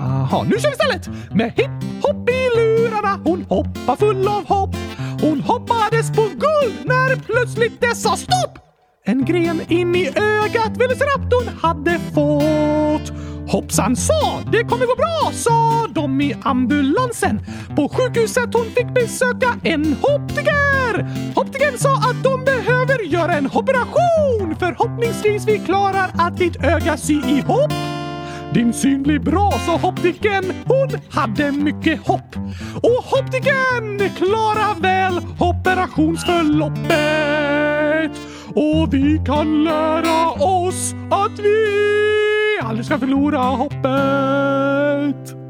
[0.00, 1.08] Aha, nu kör vi istället!
[1.34, 4.76] Med hipp-hopp i lurarna, hon hoppar full av hopp.
[5.20, 6.22] Hon hoppades på
[6.84, 8.58] när plötsligt det sa stopp!
[9.06, 13.12] En gren in i ögat Velociraptorn hade fått.
[13.48, 17.40] Hoppsan sa, det kommer gå bra, sa de i ambulansen.
[17.76, 21.06] På sjukhuset hon fick besöka en optiker.
[21.36, 24.56] Optikern sa att de behöver göra en operation.
[24.58, 27.72] Förhoppningsvis vi klarar att ditt öga sy ihop.
[28.54, 30.44] Din syn blir bra, sa optiken.
[30.66, 32.36] Hon hade mycket hopp.
[32.76, 38.10] Och optiken klarar väl operationsförloppet.
[38.54, 41.66] Och vi kan lära oss att vi
[42.62, 45.43] aldrig ska förlora hoppet.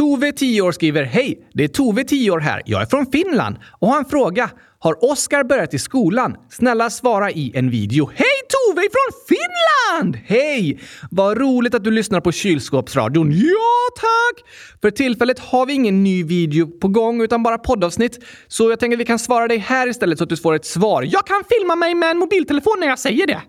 [0.00, 1.48] Tove, 10 år, skriver Hej!
[1.52, 2.62] Det är Tove, 10 år här.
[2.66, 4.50] Jag är från Finland och har en fråga.
[4.78, 6.36] Har Oskar börjat i skolan?
[6.50, 8.10] Snälla svara i en video.
[8.14, 10.18] Hej Tove från Finland!
[10.26, 10.80] Hej!
[11.10, 13.32] Vad roligt att du lyssnar på kylskåpsradion.
[13.32, 14.48] Ja, tack!
[14.80, 18.18] För tillfället har vi ingen ny video på gång utan bara poddavsnitt.
[18.48, 20.66] Så jag tänker att vi kan svara dig här istället så att du får ett
[20.66, 21.02] svar.
[21.02, 23.42] Jag kan filma mig med en mobiltelefon när jag säger det.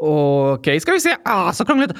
[0.00, 1.16] Okej, okay, ska vi se.
[1.24, 1.90] Ah, så krångligt.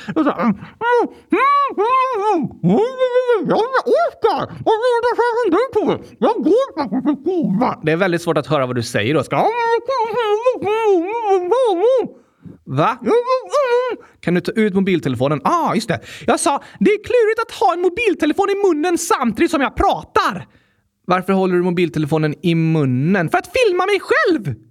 [7.82, 9.37] Det är väldigt svårt att höra vad du säger, Oskar.
[12.64, 12.98] Va?
[14.20, 15.40] Kan du ta ut mobiltelefonen?
[15.44, 16.00] Ah, just det.
[16.26, 20.46] Jag sa, det är klurigt att ha en mobiltelefon i munnen samtidigt som jag pratar.
[21.06, 23.28] Varför håller du mobiltelefonen i munnen?
[23.28, 24.67] För att filma mig själv!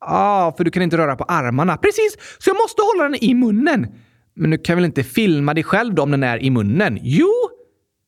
[0.00, 1.76] Ah, för du kan inte röra på armarna.
[1.76, 3.86] Precis, så jag måste hålla den i munnen.
[4.34, 6.98] Men du kan väl inte filma dig själv då om den är i munnen?
[7.02, 7.32] Jo!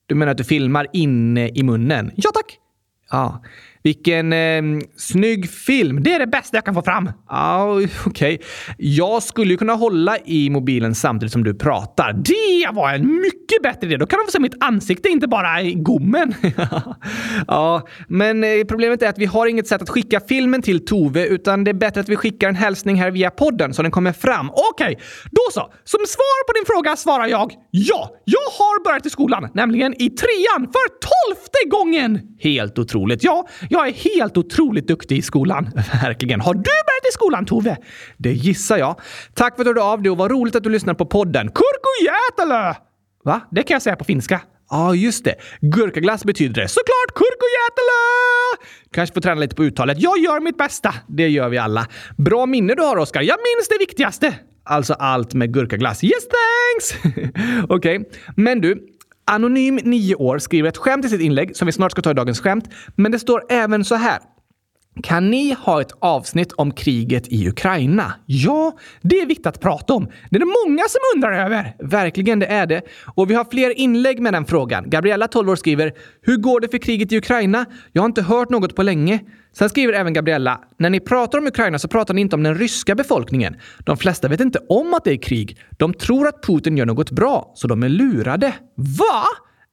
[0.06, 2.10] Du menar att du filmar inne i munnen?
[2.16, 2.58] Ja, tack.
[3.10, 3.42] Ja.
[3.82, 4.62] Vilken eh,
[4.96, 6.02] snygg film.
[6.02, 7.10] Det är det bästa jag kan få fram.
[7.28, 8.34] Ja, okej.
[8.34, 8.38] Okay.
[8.76, 12.12] Jag skulle ju kunna hålla i mobilen samtidigt som du pratar.
[12.12, 13.96] Det var en mycket bättre idé.
[13.96, 16.34] Då kan de få se mitt ansikte, inte bara i gommen.
[17.46, 21.26] ja, men eh, problemet är att vi har inget sätt att skicka filmen till Tove,
[21.26, 24.12] utan det är bättre att vi skickar en hälsning här via podden så den kommer
[24.12, 24.50] fram.
[24.50, 25.06] Okej, okay.
[25.30, 25.72] då så.
[25.84, 28.10] Som svar på din fråga svarar jag ja.
[28.24, 32.20] Jag har börjat i skolan, nämligen i trean för tolfte gången.
[32.40, 33.24] Helt otroligt.
[33.24, 35.70] Ja, jag är helt otroligt duktig i skolan.
[36.02, 36.40] Verkligen.
[36.40, 37.76] Har du börjat i skolan, Tove?
[38.16, 39.00] Det gissar jag.
[39.34, 41.48] Tack för att du hörde av dig och vad roligt att du lyssnar på podden.
[41.48, 42.74] Kurkujätelö!
[43.24, 43.40] Va?
[43.50, 44.40] Det kan jag säga på finska.
[44.70, 45.34] Ja, ah, just det.
[45.60, 46.68] Gurkaglass betyder det.
[46.68, 48.68] Såklart kurkujätelö!
[48.92, 50.00] Kanske får träna lite på uttalet.
[50.00, 50.94] Jag gör mitt bästa.
[51.06, 51.86] Det gör vi alla.
[52.16, 53.22] Bra minne du har, Oskar.
[53.22, 54.34] Jag minns det viktigaste.
[54.64, 56.04] Alltså allt med gurkaglass.
[56.04, 57.16] Yes, thanks!
[57.68, 58.10] Okej, okay.
[58.36, 58.97] men du.
[59.28, 62.14] Anonym 9 år skriver ett skämt i sitt inlägg som vi snart ska ta i
[62.14, 62.64] dagens skämt.
[62.96, 64.18] Men det står även så här.
[65.02, 68.12] Kan ni ha ett avsnitt om kriget i Ukraina?
[68.26, 70.04] Ja, det är viktigt att prata om.
[70.30, 71.74] Det är det många som undrar över.
[71.78, 72.82] Verkligen, det är det.
[73.14, 74.90] Och vi har fler inlägg med den frågan.
[74.90, 77.66] Gabriella, 12 år, skriver “Hur går det för kriget i Ukraina?
[77.92, 79.20] Jag har inte hört något på länge.
[79.52, 82.54] Sen skriver även Gabriella, när ni pratar om Ukraina så pratar ni inte om den
[82.54, 83.56] ryska befolkningen.
[83.78, 85.60] De flesta vet inte om att det är krig.
[85.78, 88.54] De tror att Putin gör något bra, så de är lurade.
[88.74, 89.24] Va?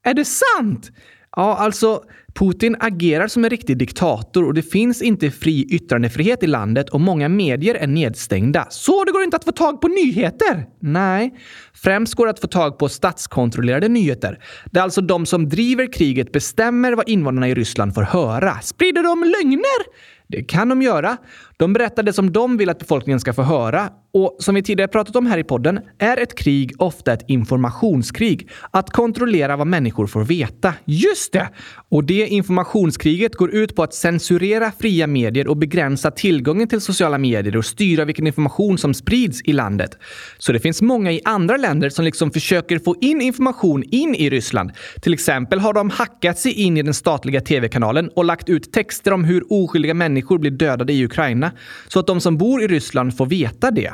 [0.03, 0.91] Är det sant?
[1.35, 6.47] Ja, alltså Putin agerar som en riktig diktator och det finns inte fri yttrandefrihet i
[6.47, 8.67] landet och många medier är nedstängda.
[8.69, 10.65] Så det går inte att få tag på nyheter?
[10.79, 11.33] Nej.
[11.73, 14.39] Främst går det att få tag på statskontrollerade nyheter.
[14.71, 18.59] Det är alltså de som driver kriget bestämmer vad invånarna i Ryssland får höra.
[18.61, 20.14] Sprider de lögner?
[20.27, 21.17] Det kan de göra.
[21.57, 23.89] De berättar det som de vill att befolkningen ska få höra.
[24.13, 28.49] Och som vi tidigare pratat om här i podden är ett krig ofta ett informationskrig.
[28.71, 30.73] Att kontrollera vad människor får veta.
[30.85, 31.49] Just det!
[31.89, 37.17] Och det informationskriget går ut på att censurera fria medier och begränsa tillgången till sociala
[37.17, 39.97] medier och styra vilken information som sprids i landet.
[40.37, 44.29] Så det finns många i andra länder som liksom försöker få in information in i
[44.29, 44.71] Ryssland.
[45.01, 49.11] Till exempel har de hackat sig in i den statliga tv-kanalen och lagt ut texter
[49.11, 51.51] om hur oskyldiga människor blir dödade i Ukraina
[51.87, 53.93] så att de som bor i Ryssland får veta det.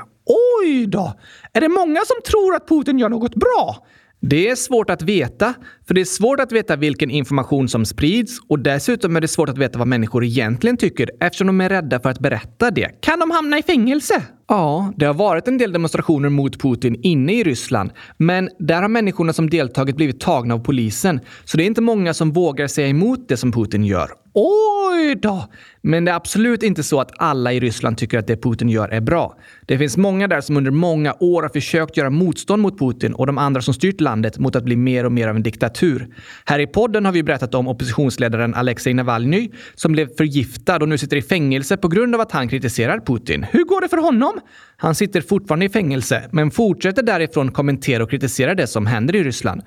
[0.64, 1.14] Oj då!
[1.54, 3.86] Är det många som tror att Putin gör något bra?
[4.24, 5.54] Det är svårt att veta,
[5.88, 9.50] för det är svårt att veta vilken information som sprids och dessutom är det svårt
[9.50, 13.02] att veta vad människor egentligen tycker eftersom de är rädda för att berätta det.
[13.02, 14.24] Kan de hamna i fängelse?
[14.48, 18.90] Ja, det har varit en del demonstrationer mot Putin inne i Ryssland, men där har
[18.90, 22.88] människorna som deltagit blivit tagna av polisen, så det är inte många som vågar säga
[22.88, 24.12] emot det som Putin gör.
[24.34, 25.48] Oj då!
[25.84, 28.90] Men det är absolut inte så att alla i Ryssland tycker att det Putin gör
[28.90, 29.38] är bra.
[29.66, 33.28] Det finns många där som under många år har försökt göra motstånd mot Putin och
[33.28, 36.08] de andra som styrt landet mot att bli mer och mer av en diktatur.
[36.46, 40.98] Här i podden har vi berättat om oppositionsledaren Alexej Navalny som blev förgiftad och nu
[40.98, 43.46] sitter i fängelse på grund av att han kritiserar Putin.
[43.52, 44.40] Hur går det för honom?
[44.78, 49.24] Han sitter fortfarande i fängelse, men fortsätter därifrån kommentera och kritisera det som händer i
[49.24, 49.62] Ryssland.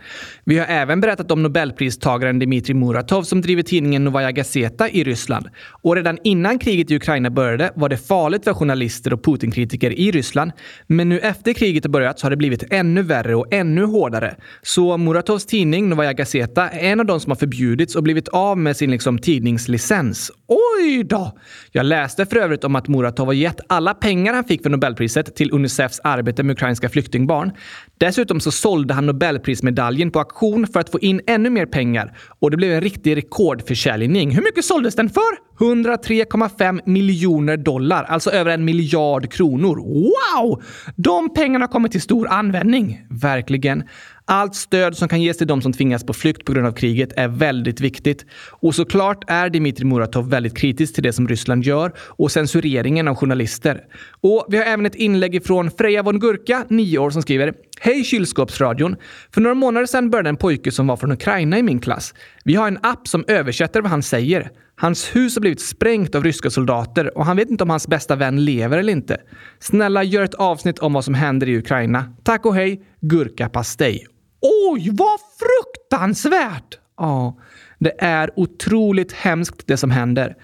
[0.44, 5.48] Vi har även berättat om nobelpristagaren Dmitrij Muratov som driver tidningen Novaja Gazeta i Ryssland.
[5.82, 10.10] Och redan innan kriget i Ukraina började var det farligt för journalister och Putinkritiker i
[10.10, 10.52] Ryssland.
[10.86, 14.36] Men nu efter kriget har börjat så har det blivit ännu värre och ännu hårdare.
[14.62, 18.58] Så Muratovs tidning Novaja Gazeta är en av de som har förbjudits och blivit av
[18.58, 20.30] med sin liksom, tidningslicens.
[20.46, 21.38] Oj då!
[21.72, 25.36] Jag läste för övrigt om att Muratov har gett alla pengar han fick för Nobelpriset
[25.36, 27.52] till Unicefs arbete med ukrainska flyktingbarn.
[27.98, 32.50] Dessutom så sålde han Nobelprismedaljen på auktion för att få in ännu mer pengar och
[32.50, 34.30] det blev en riktig rekordförsäljning.
[34.30, 35.44] Hur mycket såldes den för?
[35.58, 39.76] 103,5 miljoner dollar, alltså över en miljard kronor.
[39.76, 40.62] Wow!
[40.96, 43.06] De pengarna kommer till stor användning.
[43.10, 43.82] Verkligen.
[44.26, 47.12] Allt stöd som kan ges till de som tvingas på flykt på grund av kriget
[47.16, 48.26] är väldigt viktigt.
[48.50, 53.14] Och såklart är Dmitrij Muratov väldigt kritisk till det som Ryssland gör och censureringen av
[53.14, 53.80] journalister.
[54.20, 58.04] Och vi har även ett inlägg från Freja von Gurka, 9 år, som skriver Hej
[58.04, 58.96] kylskåpsradion!
[59.34, 62.14] För några månader sedan började en pojke som var från Ukraina i min klass.
[62.44, 64.50] Vi har en app som översätter vad han säger.
[64.76, 68.16] Hans hus har blivit sprängt av ryska soldater och han vet inte om hans bästa
[68.16, 69.20] vän lever eller inte.
[69.58, 72.14] Snälla, gör ett avsnitt om vad som händer i Ukraina.
[72.22, 74.13] Tack och hej, Gurka-pastej!
[74.44, 76.78] Oj, vad fruktansvärt!
[76.96, 77.38] Ja,
[77.78, 80.36] det är otroligt hemskt det som händer.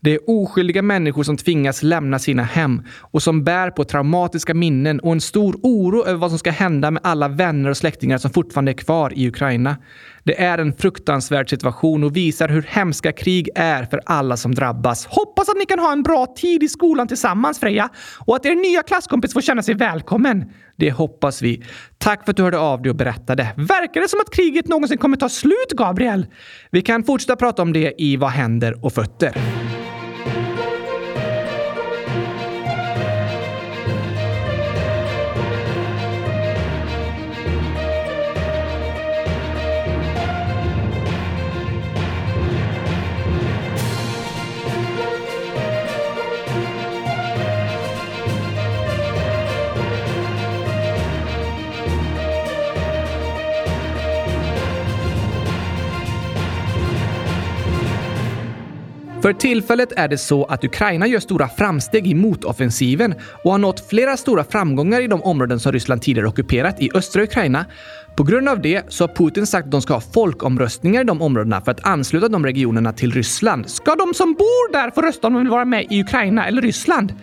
[0.00, 5.00] Det är oskyldiga människor som tvingas lämna sina hem och som bär på traumatiska minnen
[5.00, 8.30] och en stor oro över vad som ska hända med alla vänner och släktingar som
[8.30, 9.76] fortfarande är kvar i Ukraina.
[10.24, 15.06] Det är en fruktansvärd situation och visar hur hemska krig är för alla som drabbas.
[15.06, 17.88] Hoppas att ni kan ha en bra tid i skolan tillsammans, Freja,
[18.26, 20.44] och att er nya klasskompis får känna sig välkommen.
[20.76, 21.62] Det hoppas vi.
[21.98, 23.48] Tack för att du hörde av dig och berättade.
[23.56, 26.26] Verkar det som att kriget någonsin kommer ta slut, Gabriel?
[26.70, 29.57] Vi kan fortsätta prata om det i Vad händer och fötter.
[59.22, 63.88] För tillfället är det så att Ukraina gör stora framsteg i motoffensiven och har nått
[63.90, 67.64] flera stora framgångar i de områden som Ryssland tidigare ockuperat i östra Ukraina.
[68.16, 71.22] På grund av det så har Putin sagt att de ska ha folkomröstningar i de
[71.22, 73.70] områdena för att ansluta de regionerna till Ryssland.
[73.70, 76.62] Ska de som bor där få rösta om de vill vara med i Ukraina eller
[76.62, 77.14] Ryssland?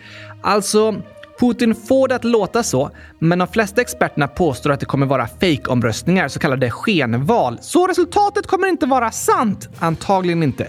[0.41, 0.95] Alltså,
[1.39, 5.27] Putin får det att låta så, men de flesta experterna påstår att det kommer vara
[5.27, 7.57] fejkomröstningar, så kallade skenval.
[7.61, 9.69] Så resultatet kommer inte vara sant?
[9.79, 10.67] Antagligen inte.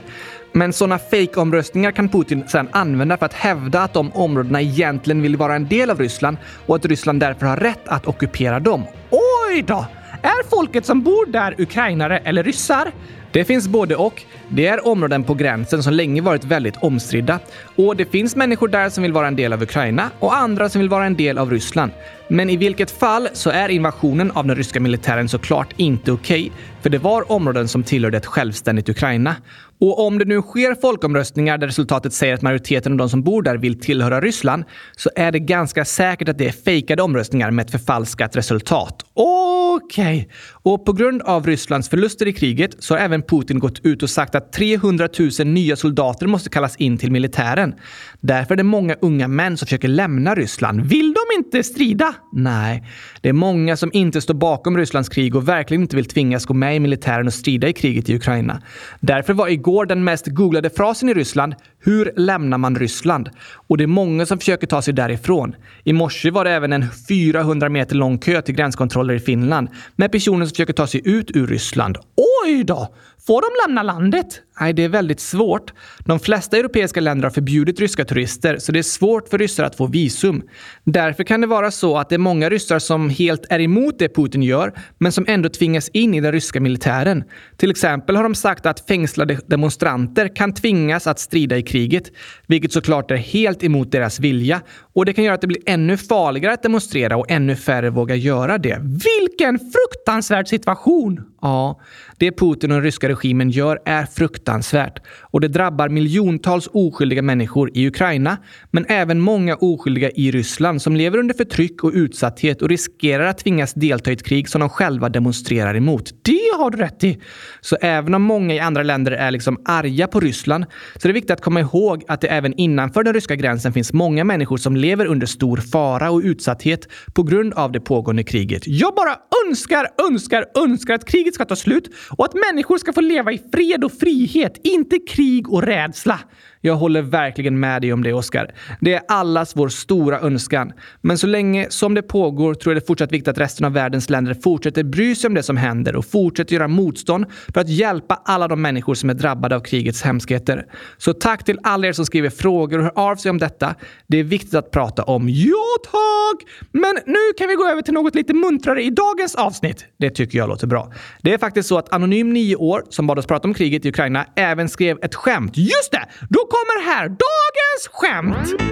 [0.57, 5.37] Men sådana fejkomröstningar kan Putin sedan använda för att hävda att de områdena egentligen vill
[5.37, 8.85] vara en del av Ryssland och att Ryssland därför har rätt att ockupera dem.
[9.11, 9.87] Oj då!
[10.23, 12.92] Är folket som bor där ukrainare eller ryssar?
[13.33, 14.23] Det finns både och.
[14.49, 17.38] Det är områden på gränsen som länge varit väldigt omstridda.
[17.77, 20.81] Och det finns människor där som vill vara en del av Ukraina och andra som
[20.81, 21.92] vill vara en del av Ryssland.
[22.29, 26.53] Men i vilket fall så är invasionen av den ryska militären såklart inte okej, okay,
[26.83, 29.37] för det var områden som tillhörde ett självständigt Ukraina.
[29.81, 33.43] Och om det nu sker folkomröstningar där resultatet säger att majoriteten av de som bor
[33.43, 34.65] där vill tillhöra Ryssland
[34.97, 39.05] så är det ganska säkert att det är fejkade omröstningar med ett förfalskat resultat.
[39.15, 40.17] Okej.
[40.17, 40.27] Okay.
[40.66, 44.11] Och på grund av Rysslands förluster i kriget så har även Putin gått ut och
[44.11, 47.74] sagt att 300 000 nya soldater måste kallas in till militären.
[48.20, 50.81] Därför är det många unga män som försöker lämna Ryssland.
[50.81, 52.14] Vill de inte strida?
[52.33, 52.85] Nej,
[53.20, 56.55] det är många som inte står bakom Rysslands krig och verkligen inte vill tvingas gå
[56.55, 58.62] med i militären och strida i kriget i Ukraina.
[59.00, 61.55] Därför var igår den mest googlade frasen i Ryssland
[61.87, 63.31] “Hur lämnar man Ryssland?”
[63.66, 65.55] och det är många som försöker ta sig därifrån.
[65.85, 70.12] I morse var det även en 400 meter lång kö till gränskontroller i Finland med
[70.12, 71.99] personer som försöker ta sig ut ur Ryssland.
[72.44, 72.94] Oj då!
[73.27, 74.43] Får de lämna landet?
[74.61, 75.73] Nej, det är väldigt svårt.
[75.99, 79.77] De flesta europeiska länder har förbjudit ryska turister, så det är svårt för ryssar att
[79.77, 80.43] få visum.
[80.85, 84.15] Därför kan det vara så att det är många ryssar som helt är emot det
[84.15, 87.25] Putin gör, men som ändå tvingas in i den ryska militären.
[87.57, 92.12] Till exempel har de sagt att fängslade demonstranter kan tvingas att strida i kriget,
[92.47, 94.61] vilket såklart är helt emot deras vilja.
[94.95, 98.17] Och det kan göra att det blir ännu farligare att demonstrera och ännu färre vågar
[98.17, 98.79] göra det.
[98.83, 101.36] Vilken fruktansvärd situation!
[101.42, 101.81] Ja,
[102.18, 107.70] det Putin och den ryska regimen gör är fruktansvärt och det drabbar miljontals oskyldiga människor
[107.75, 108.37] i Ukraina,
[108.70, 113.38] men även många oskyldiga i Ryssland som lever under förtryck och utsatthet och riskerar att
[113.38, 116.11] tvingas delta i ett krig som de själva demonstrerar emot.
[116.22, 117.20] Det har du rätt i!
[117.61, 120.64] Så även om många i andra länder är liksom arga på Ryssland
[120.96, 123.92] så är det viktigt att komma ihåg att det även innanför den ryska gränsen finns
[123.92, 128.62] många människor som lever under stor fara och utsatthet på grund av det pågående kriget.
[128.66, 133.01] Jag bara önskar, önskar, önskar att kriget ska ta slut och att människor ska få
[133.01, 136.20] leva i fred och frihet, inte krig och rädsla.
[136.61, 138.55] Jag håller verkligen med dig om det, Oskar.
[138.81, 140.73] Det är allas vår stora önskan.
[141.01, 143.73] Men så länge som det pågår tror jag det är fortsatt viktigt att resten av
[143.73, 147.69] världens länder fortsätter bry sig om det som händer och fortsätter göra motstånd för att
[147.69, 150.66] hjälpa alla de människor som är drabbade av krigets hemskheter.
[150.99, 153.75] Så tack till alla er som skriver frågor och hör av sig om detta.
[154.07, 155.29] Det är viktigt att prata om.
[155.29, 156.49] Ja, tack!
[156.73, 159.85] Men nu kan vi gå över till något lite muntrare i dagens avsnitt.
[159.99, 160.92] Det tycker jag låter bra.
[161.23, 163.88] Det är faktiskt så att Anonym 9 år, som bad oss prata om kriget i
[163.88, 165.57] Ukraina, även skrev ett skämt.
[165.57, 166.07] Just det!
[166.29, 168.62] Då kommer här dagens skämt!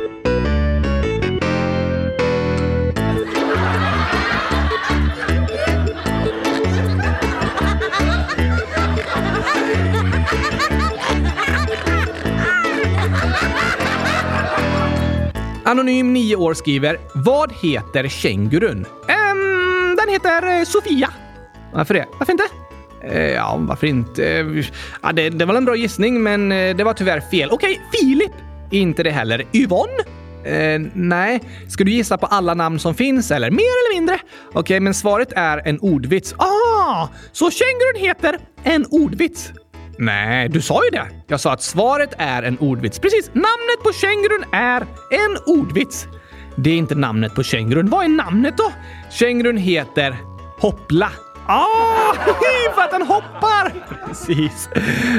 [15.67, 18.87] Anonym 9 år skriver Vad heter kängurun?
[19.09, 21.11] ehm, den heter eh, Sofia.
[21.73, 22.07] Varför det?
[22.19, 22.45] Varför inte?
[23.11, 24.23] Eh, ja, varför inte?
[25.03, 27.51] Ja, det, det var en bra gissning, men eh, det var tyvärr fel.
[27.53, 28.33] Okej, Filip!
[28.71, 29.43] Inte det heller.
[29.53, 30.05] Yvonne?
[30.45, 31.41] Eh, nej.
[31.69, 33.51] Ska du gissa på alla namn som finns eller?
[33.51, 34.15] Mer eller mindre.
[34.49, 36.35] Okej, okay, men svaret är en ordvits.
[36.39, 37.09] Ah!
[37.33, 39.53] Så kängurun heter en ordvits?
[39.99, 41.07] Nej, du sa ju det.
[41.27, 42.99] Jag sa att svaret är en ordvits.
[42.99, 43.31] Precis.
[43.33, 46.07] Namnet på kängurun är en ordvits.
[46.57, 47.91] Det är inte namnet på kängurun.
[47.91, 48.73] Vad är namnet då?
[49.11, 50.17] Kängurun heter
[50.59, 51.11] Hoppla.
[51.47, 52.15] Ah,
[52.75, 53.73] för att den hoppar!
[54.09, 54.69] Precis.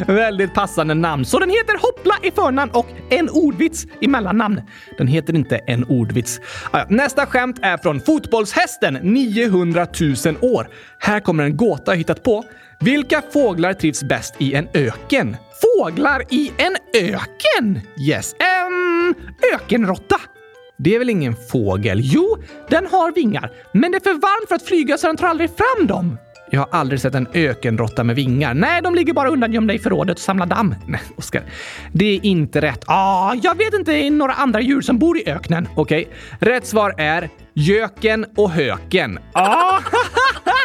[0.07, 1.25] Väldigt passande namn.
[1.25, 4.61] Så den heter Hoppla i förnamn och en ordvits i mellannamn.
[4.97, 6.39] Den heter inte en ordvits.
[6.71, 9.87] Ah, Nästa skämt är från Fotbollshästen 900
[10.25, 10.67] 000 år.
[10.99, 12.43] Här kommer en gåta jag hittat på.
[12.79, 15.37] Vilka fåglar trivs bäst i en öken?
[15.61, 17.81] Fåglar i en öken?
[17.99, 18.35] Yes.
[18.39, 19.15] En
[19.53, 20.15] ökenråtta.
[20.77, 21.99] Det är väl ingen fågel?
[22.03, 22.37] Jo,
[22.69, 25.49] den har vingar, men det är för varmt för att flyga så den tar aldrig
[25.49, 26.17] fram dem.
[26.49, 28.53] Jag har aldrig sett en ökenråtta med vingar.
[28.53, 30.75] Nej, de ligger bara undangömda i förrådet och samlar damm.
[30.87, 31.43] Nej, Oskar.
[31.93, 32.83] Det är inte rätt.
[32.87, 35.67] Ah, jag vet inte några andra djur som bor i öknen.
[35.75, 36.01] Okej.
[36.39, 36.51] Okay.
[36.51, 39.19] Rätt svar är göken och höken.
[39.33, 39.79] Ah!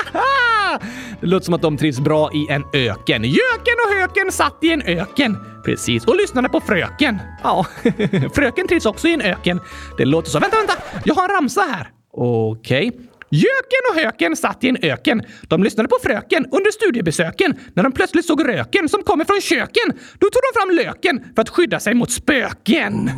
[1.21, 3.25] det låter som att de trivs bra i en öken.
[3.25, 5.37] Göken och höken satt i en öken.
[5.65, 6.05] Precis.
[6.05, 7.19] Och lyssnade på fröken.
[7.43, 7.67] Ja,
[8.35, 9.61] fröken trivs också i en öken.
[9.99, 10.39] Det låter så.
[10.39, 10.75] Vänta, vänta!
[11.05, 11.91] Jag har en ramsa här.
[12.13, 12.89] Okej.
[12.89, 13.01] Okay.
[13.33, 15.23] Göken och höken satt i en öken.
[15.43, 17.55] De lyssnade på fröken under studiebesöken.
[17.75, 21.43] När de plötsligt såg röken som kommer från köken, då tog de fram löken för
[21.43, 23.11] att skydda sig mot spöken.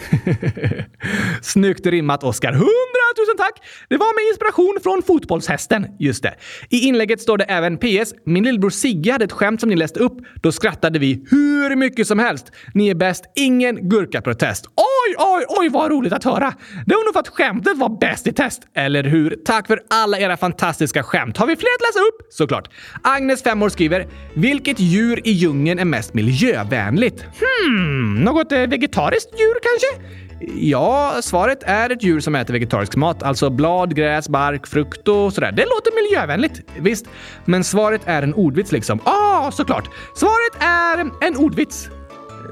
[1.42, 2.52] Snyggt rimmat, Oskar.
[2.52, 3.62] Hundratusen tack!
[3.88, 5.86] Det var med inspiration från Fotbollshästen.
[5.98, 6.34] Just det.
[6.70, 8.14] I inlägget står det även PS.
[8.26, 10.18] Min lillebror Sigge hade ett skämt som ni läste upp.
[10.42, 12.52] Då skrattade vi hur mycket som helst.
[12.74, 13.24] Ni är bäst.
[13.36, 14.66] Ingen gurkaprotest.
[14.66, 16.54] Oj, Oj, oj, oj vad roligt att höra!
[16.86, 18.62] Det var nog för att skämtet var bäst i test.
[18.74, 19.36] Eller hur?
[19.44, 21.36] Tack för alla era fantastiska skämt.
[21.36, 22.26] Har vi fler att läsa upp?
[22.30, 22.68] Såklart.
[23.02, 27.24] Agnes, 5 år, skriver “Vilket djur i djungeln är mest miljövänligt?”
[27.68, 30.18] Hmm, något eh, vegetariskt djur kanske?
[30.54, 35.32] Ja, svaret är ett djur som äter vegetarisk mat, alltså blad, gräs, bark, frukt och
[35.32, 35.52] sådär.
[35.52, 36.60] Det låter miljövänligt.
[36.78, 37.06] Visst,
[37.44, 39.00] men svaret är en ordvits liksom.
[39.04, 39.90] Ja, ah, såklart.
[40.14, 41.88] Svaret är en ordvits.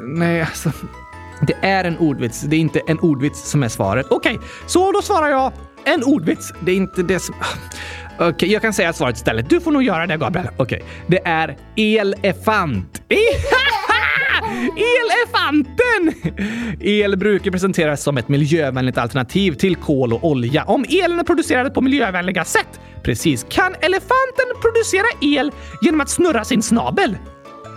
[0.00, 0.72] Nej, alltså.
[1.46, 2.40] Det är en ordvits.
[2.40, 4.06] Det är inte en ordvits som är svaret.
[4.10, 5.52] Okej, okay, så då svarar jag
[5.84, 6.52] en ordvits.
[6.60, 7.34] Det är inte det som...
[7.40, 7.44] Ah,
[8.14, 9.50] okej, okay, jag kan säga svaret istället.
[9.50, 10.48] Du får nog göra det, Gabriel.
[10.56, 10.88] Okej, okay.
[11.06, 13.02] det är elefant.
[14.76, 16.32] Elefanten!
[16.80, 21.74] El brukar presenteras som ett miljövänligt alternativ till kol och olja om elen är producerad
[21.74, 22.80] på miljövänliga sätt.
[23.02, 23.46] Precis.
[23.48, 27.10] Kan elefanten producera el genom att snurra sin snabel?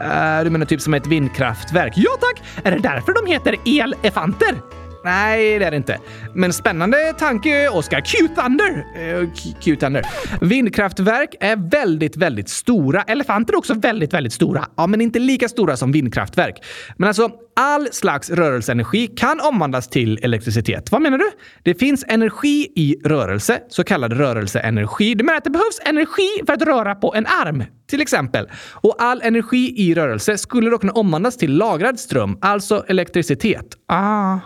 [0.02, 1.94] Uh, du menar typ som ett vindkraftverk?
[1.96, 2.66] Ja tack!
[2.66, 4.56] Är det därför de heter elefanter?
[5.04, 6.00] Nej, det är det inte.
[6.34, 8.02] Men spännande tanke, Oskar.
[8.02, 8.86] Q-Thunder!
[8.96, 9.30] Eh,
[9.62, 10.06] Q-Thunder.
[10.42, 13.02] Vindkraftverk är väldigt, väldigt stora.
[13.02, 14.66] Elefanter är också väldigt, väldigt stora.
[14.78, 16.64] Ja, men inte lika stora som vindkraftverk.
[16.98, 20.92] Men alltså, all slags rörelseenergi kan omvandlas till elektricitet.
[20.92, 21.32] Vad menar du?
[21.64, 25.16] Det finns energi i rörelse, så kallad rörelseenergi.
[25.16, 27.64] Du menar att det behövs energi för att röra på en arm?
[27.90, 28.50] Till exempel.
[28.74, 33.66] Och all energi i rörelse skulle då kunna omvandlas till lagrad ström, alltså elektricitet.
[33.92, 34.42] Aha!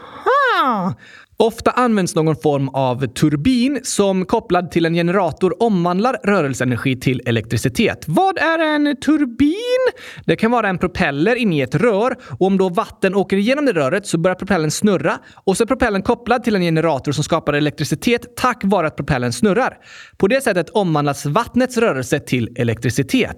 [1.38, 8.06] Ofta används någon form av turbin som kopplad till en generator omvandlar rörelseenergi till elektricitet.
[8.08, 9.58] Vad är en turbin?
[10.26, 13.66] Det kan vara en propeller inne i ett rör och om då vatten åker igenom
[13.66, 17.24] det röret så börjar propellern snurra och så är propellern kopplad till en generator som
[17.24, 19.78] skapar elektricitet tack vare att propellern snurrar.
[20.18, 23.38] På det sättet omvandlas vattnets rörelse till elektricitet.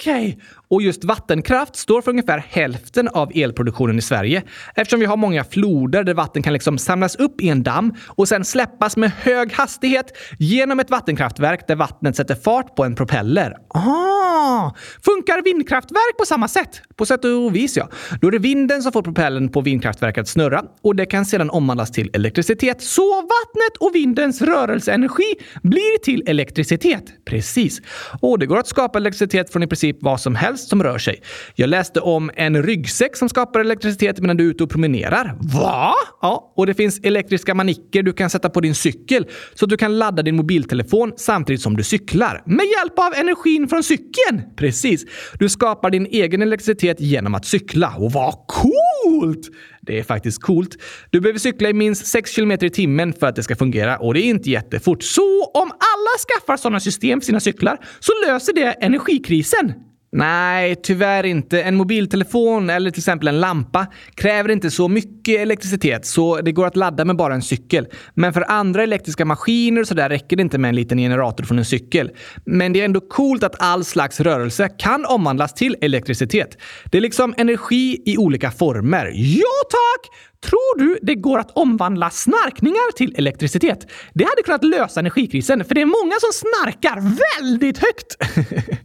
[0.00, 0.28] Okej!
[0.28, 0.42] Okay.
[0.68, 4.42] Och just vattenkraft står för ungefär hälften av elproduktionen i Sverige
[4.74, 8.28] eftersom vi har många floder där vatten kan liksom samlas upp i en damm och
[8.28, 13.56] sen släppas med hög hastighet genom ett vattenkraftverk där vattnet sätter fart på en propeller.
[13.68, 16.82] Ah, funkar vindkraftverk på samma sätt?
[16.96, 17.88] På sätt och vis, ja.
[18.20, 21.50] Då är det vinden som får propellern på vindkraftverket att snurra och det kan sedan
[21.50, 22.82] omvandlas till elektricitet.
[22.82, 27.04] Så vattnet och vindens rörelseenergi blir till elektricitet?
[27.24, 27.80] Precis.
[28.20, 31.22] Och det går att skapa elektricitet från i princip vad som helst som rör sig.
[31.54, 35.36] Jag läste om en ryggsäck som skapar elektricitet medan du är ute och promenerar.
[35.40, 35.94] Va?
[36.22, 39.76] Ja, och det finns elektriska manicker du kan sätta på din cykel så att du
[39.76, 42.42] kan ladda din mobiltelefon samtidigt som du cyklar.
[42.46, 44.42] Med hjälp av energin från cykeln?
[44.56, 45.04] Precis.
[45.38, 47.94] Du skapar din egen elektricitet genom att cykla.
[47.98, 49.48] Och vad coolt!
[49.80, 50.76] Det är faktiskt coolt.
[51.10, 54.14] Du behöver cykla i minst 6 km i timmen för att det ska fungera och
[54.14, 55.02] det är inte jättefort.
[55.02, 59.72] Så om alla skaffar sådana system för sina cyklar så löser det energikrisen?
[60.16, 61.62] Nej, tyvärr inte.
[61.62, 66.66] En mobiltelefon eller till exempel en lampa kräver inte så mycket elektricitet så det går
[66.66, 67.86] att ladda med bara en cykel.
[68.14, 71.58] Men för andra elektriska maskiner och sådär räcker det inte med en liten generator från
[71.58, 72.10] en cykel.
[72.44, 76.58] Men det är ändå coolt att all slags rörelse kan omvandlas till elektricitet.
[76.84, 79.12] Det är liksom energi i olika former.
[79.14, 80.12] Ja tack!
[80.50, 83.86] Tror du det går att omvandla snarkningar till elektricitet?
[84.14, 87.00] Det hade kunnat lösa energikrisen, för det är många som snarkar
[87.40, 88.16] väldigt högt.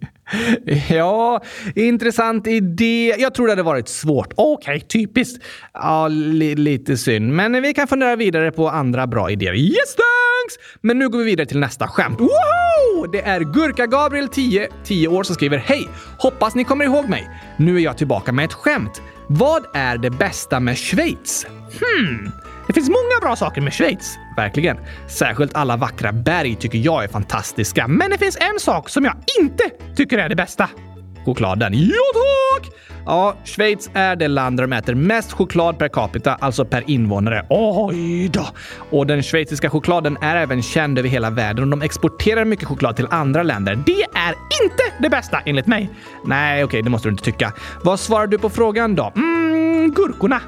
[0.89, 1.43] Ja,
[1.75, 3.15] intressant idé.
[3.19, 4.33] Jag tror det hade varit svårt.
[4.35, 5.43] Okej, okay, typiskt.
[5.73, 7.33] Ja, li lite synd.
[7.33, 9.53] Men vi kan fundera vidare på andra bra idéer.
[9.53, 10.77] Yes, thanks!
[10.81, 12.19] Men nu går vi vidare till nästa skämt.
[12.19, 13.07] Woho!
[13.11, 15.89] Det är Gurka-Gabriel, 10, 10 år, som skriver Hej!
[16.19, 17.29] Hoppas ni kommer ihåg mig.
[17.57, 19.01] Nu är jag tillbaka med ett skämt.
[19.27, 21.45] Vad är det bästa med Schweiz?
[21.79, 22.31] Hmm.
[22.71, 24.19] Det finns många bra saker med Schweiz.
[24.35, 24.77] Verkligen.
[25.07, 27.87] Särskilt alla vackra berg tycker jag är fantastiska.
[27.87, 29.63] Men det finns en sak som jag inte
[29.95, 30.69] tycker är det bästa.
[31.25, 31.71] Chokladen.
[31.73, 32.71] Jo tack!
[33.05, 37.45] Ja, Schweiz är det land där de äter mest choklad per capita, alltså per invånare.
[37.49, 38.47] Oj då!
[38.89, 42.95] Och den schweiziska chokladen är även känd över hela världen och de exporterar mycket choklad
[42.95, 43.75] till andra länder.
[43.85, 45.89] Det är inte det bästa enligt mig.
[46.25, 47.53] Nej, okej, okay, det måste du inte tycka.
[47.83, 49.13] Vad svarar du på frågan då?
[49.15, 50.41] Mm, gurkorna.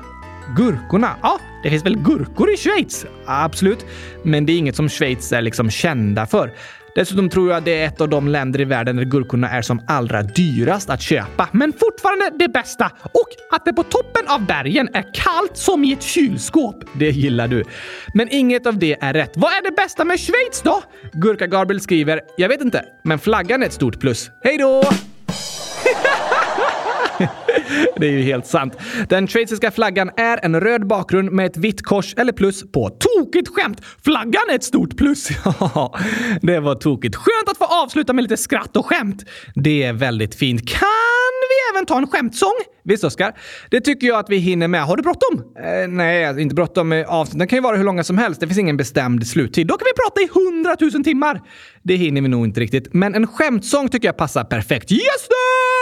[0.58, 1.10] Gurkorna?
[1.22, 3.06] Ja, det finns väl gurkor i Schweiz?
[3.26, 3.86] Absolut,
[4.24, 6.52] men det är inget som Schweiz är liksom kända för.
[6.96, 9.82] Dessutom tror jag det är ett av de länder i världen där gurkorna är som
[9.88, 11.50] allra dyrast att köpa.
[11.52, 12.92] Men fortfarande det bästa!
[13.02, 16.84] Och att det på toppen av bergen är kallt som i ett kylskåp.
[16.94, 17.64] Det gillar du.
[18.14, 19.32] Men inget av det är rätt.
[19.36, 20.82] Vad är det bästa med Schweiz då?
[21.14, 24.32] Gurka Gabriel skriver “Jag vet inte, men flaggan är ett stort plus.
[24.44, 24.84] Hej då!”
[27.98, 28.78] det är ju helt sant.
[29.10, 32.90] Den schweiziska flaggan är en röd bakgrund med ett vitt kors eller plus på.
[32.90, 33.82] Tokigt skämt!
[34.04, 35.30] Flaggan är ett stort plus.
[35.60, 35.98] Ja,
[36.42, 37.16] det var tokigt.
[37.16, 39.24] Skönt att få avsluta med lite skratt och skämt.
[39.56, 40.70] Det är väldigt fint.
[40.70, 40.80] Kan
[41.50, 42.54] vi även ta en skämtsång.
[42.84, 43.34] Visst, Oskar?
[43.72, 44.84] Det tycker jag att vi hinner med.
[44.84, 45.44] Har du bråttom?
[45.64, 46.92] Eh, nej, inte bråttom.
[46.92, 48.40] Eh, Avsnitten kan ju vara hur långa som helst.
[48.40, 49.68] Det finns ingen bestämd sluttid.
[49.68, 51.42] Då kan vi prata i hundratusen timmar.
[51.84, 52.94] Det hinner vi nog inte riktigt.
[52.94, 54.92] Men en skämtsång tycker jag passar perfekt.
[54.92, 55.73] Yes, thanks!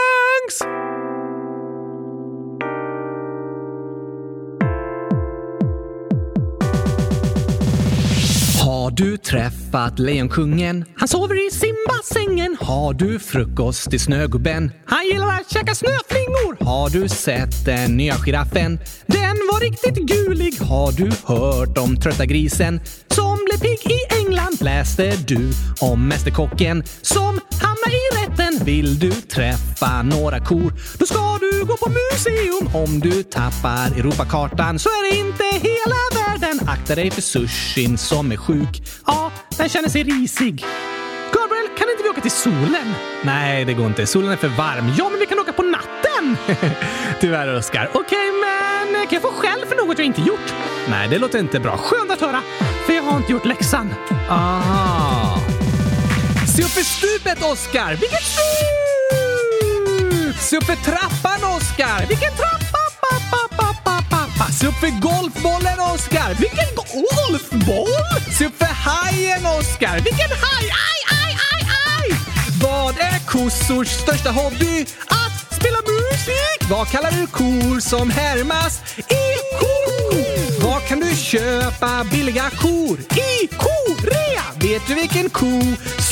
[8.96, 10.84] Du träffat Lejonkungen?
[10.96, 12.56] Han sover i simbassängen.
[12.60, 14.72] Har du frukost i Snögubben?
[14.86, 16.64] Han gillar att käka snöflingor.
[16.64, 18.80] Har du sett den nya giraffen?
[19.06, 20.54] Den var riktigt gulig.
[20.60, 22.80] Har du hört om Trötta grisen?
[23.08, 24.56] Som blev pigg i England.
[24.60, 26.84] Läste du om Mästerkocken?
[27.02, 28.64] Som hamnade i rätten.
[28.64, 30.72] Vill du träffa några kor?
[30.98, 32.84] Då ska du gå på museum.
[32.84, 36.68] Om du tappar Europakartan så är det inte hela världen.
[36.68, 38.81] Akta dig för sushin som är sjuk.
[39.06, 40.64] Ja, den känner sig risig.
[41.32, 42.94] Gabriel, kan inte vi åka till solen?
[43.22, 44.06] Nej, det går inte.
[44.06, 44.92] Solen är för varm.
[44.98, 46.36] Ja, men vi kan åka på natten!
[47.20, 47.90] Tyvärr, Oskar.
[47.94, 50.54] Okej, okay, men kan jag få skäll för något jag inte gjort?
[50.88, 51.76] Nej, det låter inte bra.
[51.76, 52.42] Skönt att höra,
[52.86, 53.94] för jag har inte gjort läxan.
[54.30, 55.38] Aha.
[56.56, 57.90] Se upp för stupet, Oskar!
[57.90, 58.82] Vilket stup!
[60.40, 62.06] Se upp för trappan, Oskar!
[62.08, 62.61] Vilken trappa?
[64.50, 66.34] Se upp för golfbollen, Oskar!
[66.34, 67.88] Vilken golfboll?
[68.38, 69.94] Se upp för hajen, Oskar!
[69.94, 70.64] Vilken haj?
[70.88, 72.16] Aj, aj, aj, aj!
[72.62, 74.86] Vad är kossors största hobby?
[75.06, 76.70] Att spela musik!
[76.70, 78.80] Vad kallar du kor som härmas?
[78.98, 79.72] I-ko!
[80.68, 82.98] Var kan du köpa billiga kor?
[83.00, 84.42] I korea!
[84.60, 85.60] Vet du vilken ko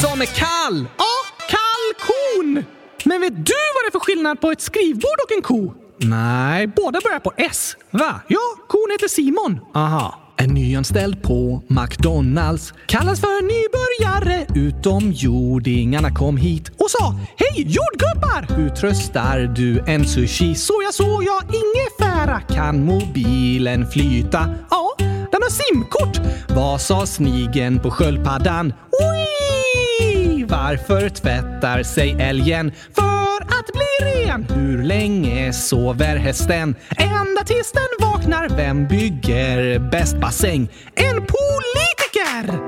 [0.01, 0.87] som är kall?
[0.99, 1.15] Ja,
[1.49, 2.65] kalkon!
[3.05, 5.80] Men vet du vad det är för skillnad på ett skrivbord och en ko?
[6.03, 6.67] Nej.
[6.67, 7.77] Båda börjar på S.
[7.91, 8.21] Va?
[8.29, 9.61] Ja, kon heter Simon.
[9.75, 10.21] Aha.
[10.37, 14.47] En nyanställd på McDonalds kallas för nybörjare.
[14.55, 18.57] Utomjordingarna kom hit och sa Hej jordgubbar!
[18.57, 20.55] Hur tröstar du en sushi?
[20.55, 22.41] Såja, såja, ingefära.
[22.41, 24.55] Kan mobilen flyta?
[24.71, 24.95] Ja,
[25.33, 26.21] den har simkort.
[26.49, 28.73] Vad sa snigen på sköldpaddan?
[28.93, 30.20] Oi!
[30.51, 32.73] Varför tvättar sig älgen?
[32.95, 34.47] För att bli ren.
[34.55, 36.75] Hur länge sover hästen?
[36.99, 38.49] Ända tills den vaknar.
[38.57, 40.69] Vem bygger bäst bassäng?
[40.95, 42.59] En politiker!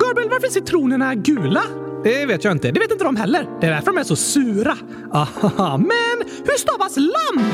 [0.00, 1.62] Gabriel, varför är citronerna gula?
[2.04, 2.70] Det vet jag inte.
[2.70, 3.46] Det vet inte de heller.
[3.60, 4.76] Det är därför de är så sura.
[5.12, 7.44] Aha, men hur stavas lamm?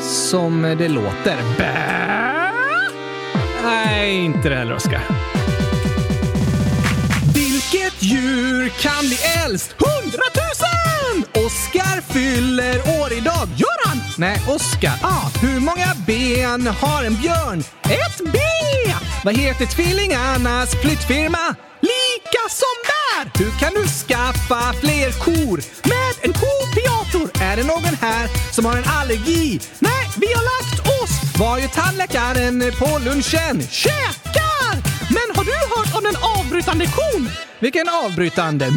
[0.00, 1.36] Som det låter.
[1.58, 2.52] Bä?
[3.64, 5.15] Nej, inte det heller, Oskar.
[8.06, 9.70] Djur kan bli äldst?
[9.78, 11.44] Hundratusen!
[11.46, 13.48] Oskar fyller år idag.
[13.56, 14.00] Gör han?
[14.18, 14.92] Nej, Oskar.
[15.02, 17.60] Ah, hur många ben har en björn?
[17.82, 18.38] Ett B!
[19.24, 21.54] Vad heter tvillingarnas flyttfirma?
[21.80, 23.44] Lika som där!
[23.44, 25.60] Hur kan du skaffa fler kor?
[25.88, 27.42] Med en kopiator!
[27.42, 29.60] Är det någon här som har en allergi?
[29.78, 31.38] Nej, vi har lagt oss!
[31.38, 33.62] Vad gör tandläkaren på lunchen?
[33.70, 34.45] Käkar!
[35.36, 37.28] Har du hört om den avbrytande kon?
[37.58, 38.70] Vilken avbrytande?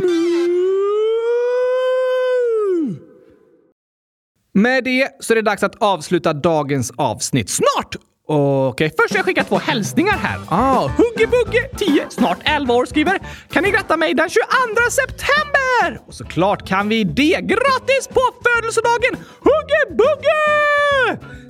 [4.53, 7.49] Med det så är det dags att avsluta dagens avsnitt.
[7.49, 7.95] Snart!
[8.27, 10.39] Okej, okay, först ska jag skicka två hälsningar här.
[10.49, 13.19] Ah, Huggebugge, 10, snart 11 år, skriver
[13.51, 14.45] Kan ni gratta mig den 22
[14.91, 16.07] september?
[16.07, 17.39] Och såklart kan vi det!
[17.41, 20.39] Grattis på födelsedagen Huggebugge!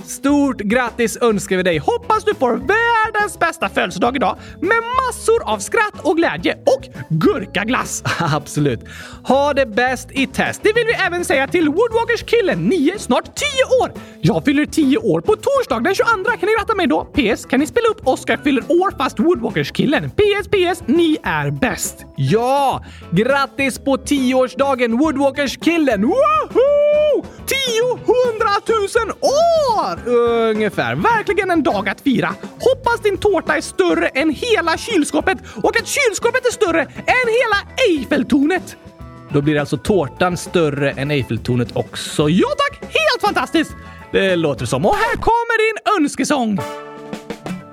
[0.10, 1.78] Stort grattis önskar vi dig!
[1.78, 8.03] Hoppas du får världens bästa födelsedag idag med massor av skratt och glädje och gurkaglass.
[8.20, 8.80] Absolut.
[9.24, 10.62] Ha det bäst i test.
[10.64, 13.45] Det vill vi även säga till Woodwalkers-killen, 9, snart 10
[13.84, 13.91] år.
[14.22, 16.07] Jag fyller 10 år på torsdag den 22.
[16.24, 17.05] Kan ni gratta mig då?
[17.05, 17.45] PS.
[17.45, 20.10] Kan ni spela upp Oscar fyller år fast Woodwalkers-killen?
[20.10, 20.84] PS, PS.
[20.86, 22.05] Ni är bäst.
[22.16, 22.86] Ja!
[23.12, 26.01] Grattis på 10-årsdagen Woodwalkers-killen!
[26.01, 26.68] Woho!
[27.50, 27.56] 10
[28.06, 30.10] hundratusen år!
[30.10, 30.95] Ungefär.
[30.95, 32.36] Verkligen en dag att fira.
[32.60, 37.58] Hoppas din tårta är större än hela kylskåpet och att kylskåpet är större än hela
[37.89, 38.76] Eiffeltornet.
[39.34, 42.30] Då blir alltså tårtan större än Eiffeltornet också.
[42.30, 42.82] Ja tack!
[42.82, 43.72] Helt fantastiskt!
[44.12, 44.86] Det låter som.
[44.86, 46.60] Och här kommer din önskesång.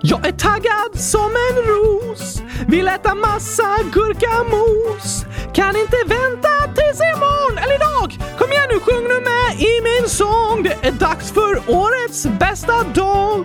[0.09, 2.43] Jag är taggad som en ros.
[2.67, 5.25] Vill äta massa gurkamos.
[5.55, 8.09] Kan inte vänta tills imorgon eller idag.
[8.39, 10.63] Kom igen nu, sjung nu med i min sång.
[10.63, 13.45] Det är dags för årets bästa dag.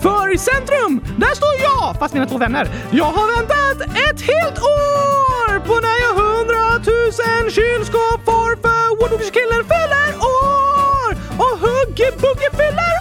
[0.00, 2.68] För i centrum, där står jag, fast mina två vänner.
[2.90, 10.10] Jag har väntat ett helt år På när jag hundratusen kylskåp får För Woodwalkers-killen fyller
[10.42, 11.10] år.
[11.42, 12.93] Och Hugge-Bugge fyller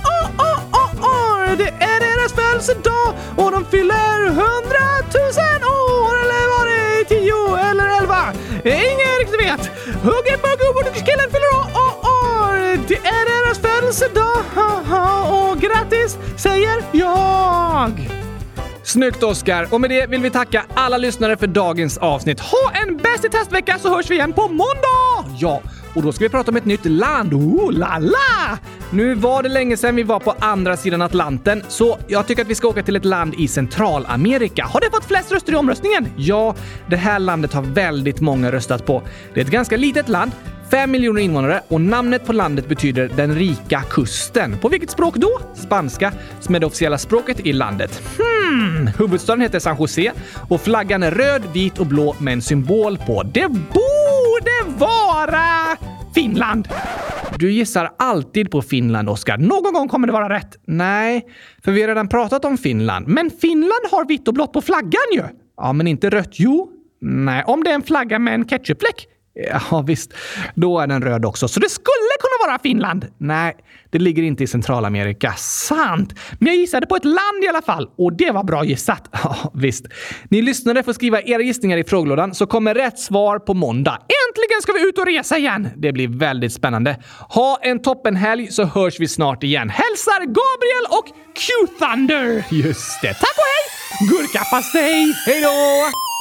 [2.64, 8.34] födelsedag och de fyller hundratusen år eller var det tio eller elva?
[8.64, 9.72] Ingen riktigt vet.
[10.04, 12.78] Hugge på och Woodwalkers-killen fyller år, år.
[12.88, 14.44] det är deras födelsedag
[15.30, 18.10] och grattis säger jag!
[18.84, 19.68] Snyggt Oskar!
[19.74, 22.40] Och med det vill vi tacka alla lyssnare för dagens avsnitt.
[22.40, 25.38] Ha en bäst i testvecka så hörs vi igen på måndag!
[25.40, 25.62] Ja,
[25.96, 27.34] och då ska vi prata om ett nytt land.
[27.34, 28.58] Oh la la!
[28.90, 32.48] Nu var det länge sedan vi var på andra sidan Atlanten, så jag tycker att
[32.48, 34.64] vi ska åka till ett land i Centralamerika.
[34.64, 36.08] Har det fått flest röster i omröstningen?
[36.18, 36.56] Ja,
[36.90, 39.04] det här landet har väldigt många röstat på.
[39.34, 40.32] Det är ett ganska litet land,
[40.74, 44.58] 5 miljoner invånare och namnet på landet betyder den rika kusten.
[44.58, 45.40] På vilket språk då?
[45.56, 48.02] Spanska, som är det officiella språket i landet.
[48.18, 50.12] Hmm, huvudstaden heter San Jose
[50.50, 53.24] och flaggan är röd, vit och blå med en symbol på.
[53.24, 53.48] Det
[54.34, 55.78] borde vara
[56.16, 56.68] Finland!
[57.40, 59.38] Du gissar alltid på Finland, Oskar.
[59.38, 60.58] Någon gång kommer det vara rätt.
[60.68, 61.26] Nej,
[61.64, 63.08] för vi har redan pratat om Finland.
[63.08, 65.24] Men Finland har vitt och blått på flaggan ju!
[65.58, 66.30] Ja, men inte rött.
[66.32, 66.70] Jo.
[67.02, 69.08] Nej, om det är en flagga med en ketchupfläck.
[69.36, 70.14] Ja visst,
[70.56, 71.48] då är den röd också.
[71.48, 73.08] Så det skulle kunna vara Finland?
[73.18, 73.56] Nej,
[73.90, 75.34] det ligger inte i Centralamerika.
[75.38, 76.14] Sant!
[76.40, 79.10] Men jag gissade på ett land i alla fall och det var bra gissat.
[79.24, 79.86] Ja, visst.
[80.30, 83.92] Ni lyssnare får skriva era gissningar i frågelådan så kommer rätt svar på måndag.
[83.92, 85.70] Äntligen ska vi ut och resa igen!
[85.76, 86.98] Det blir väldigt spännande.
[87.30, 89.70] Ha en toppenhelg så hörs vi snart igen.
[89.70, 92.46] Hälsar Gabriel och Q-Thunder!
[92.52, 93.14] Just det.
[93.14, 94.10] Tack och hej!
[94.10, 95.14] Gurkapastej!
[95.26, 96.13] Hej då!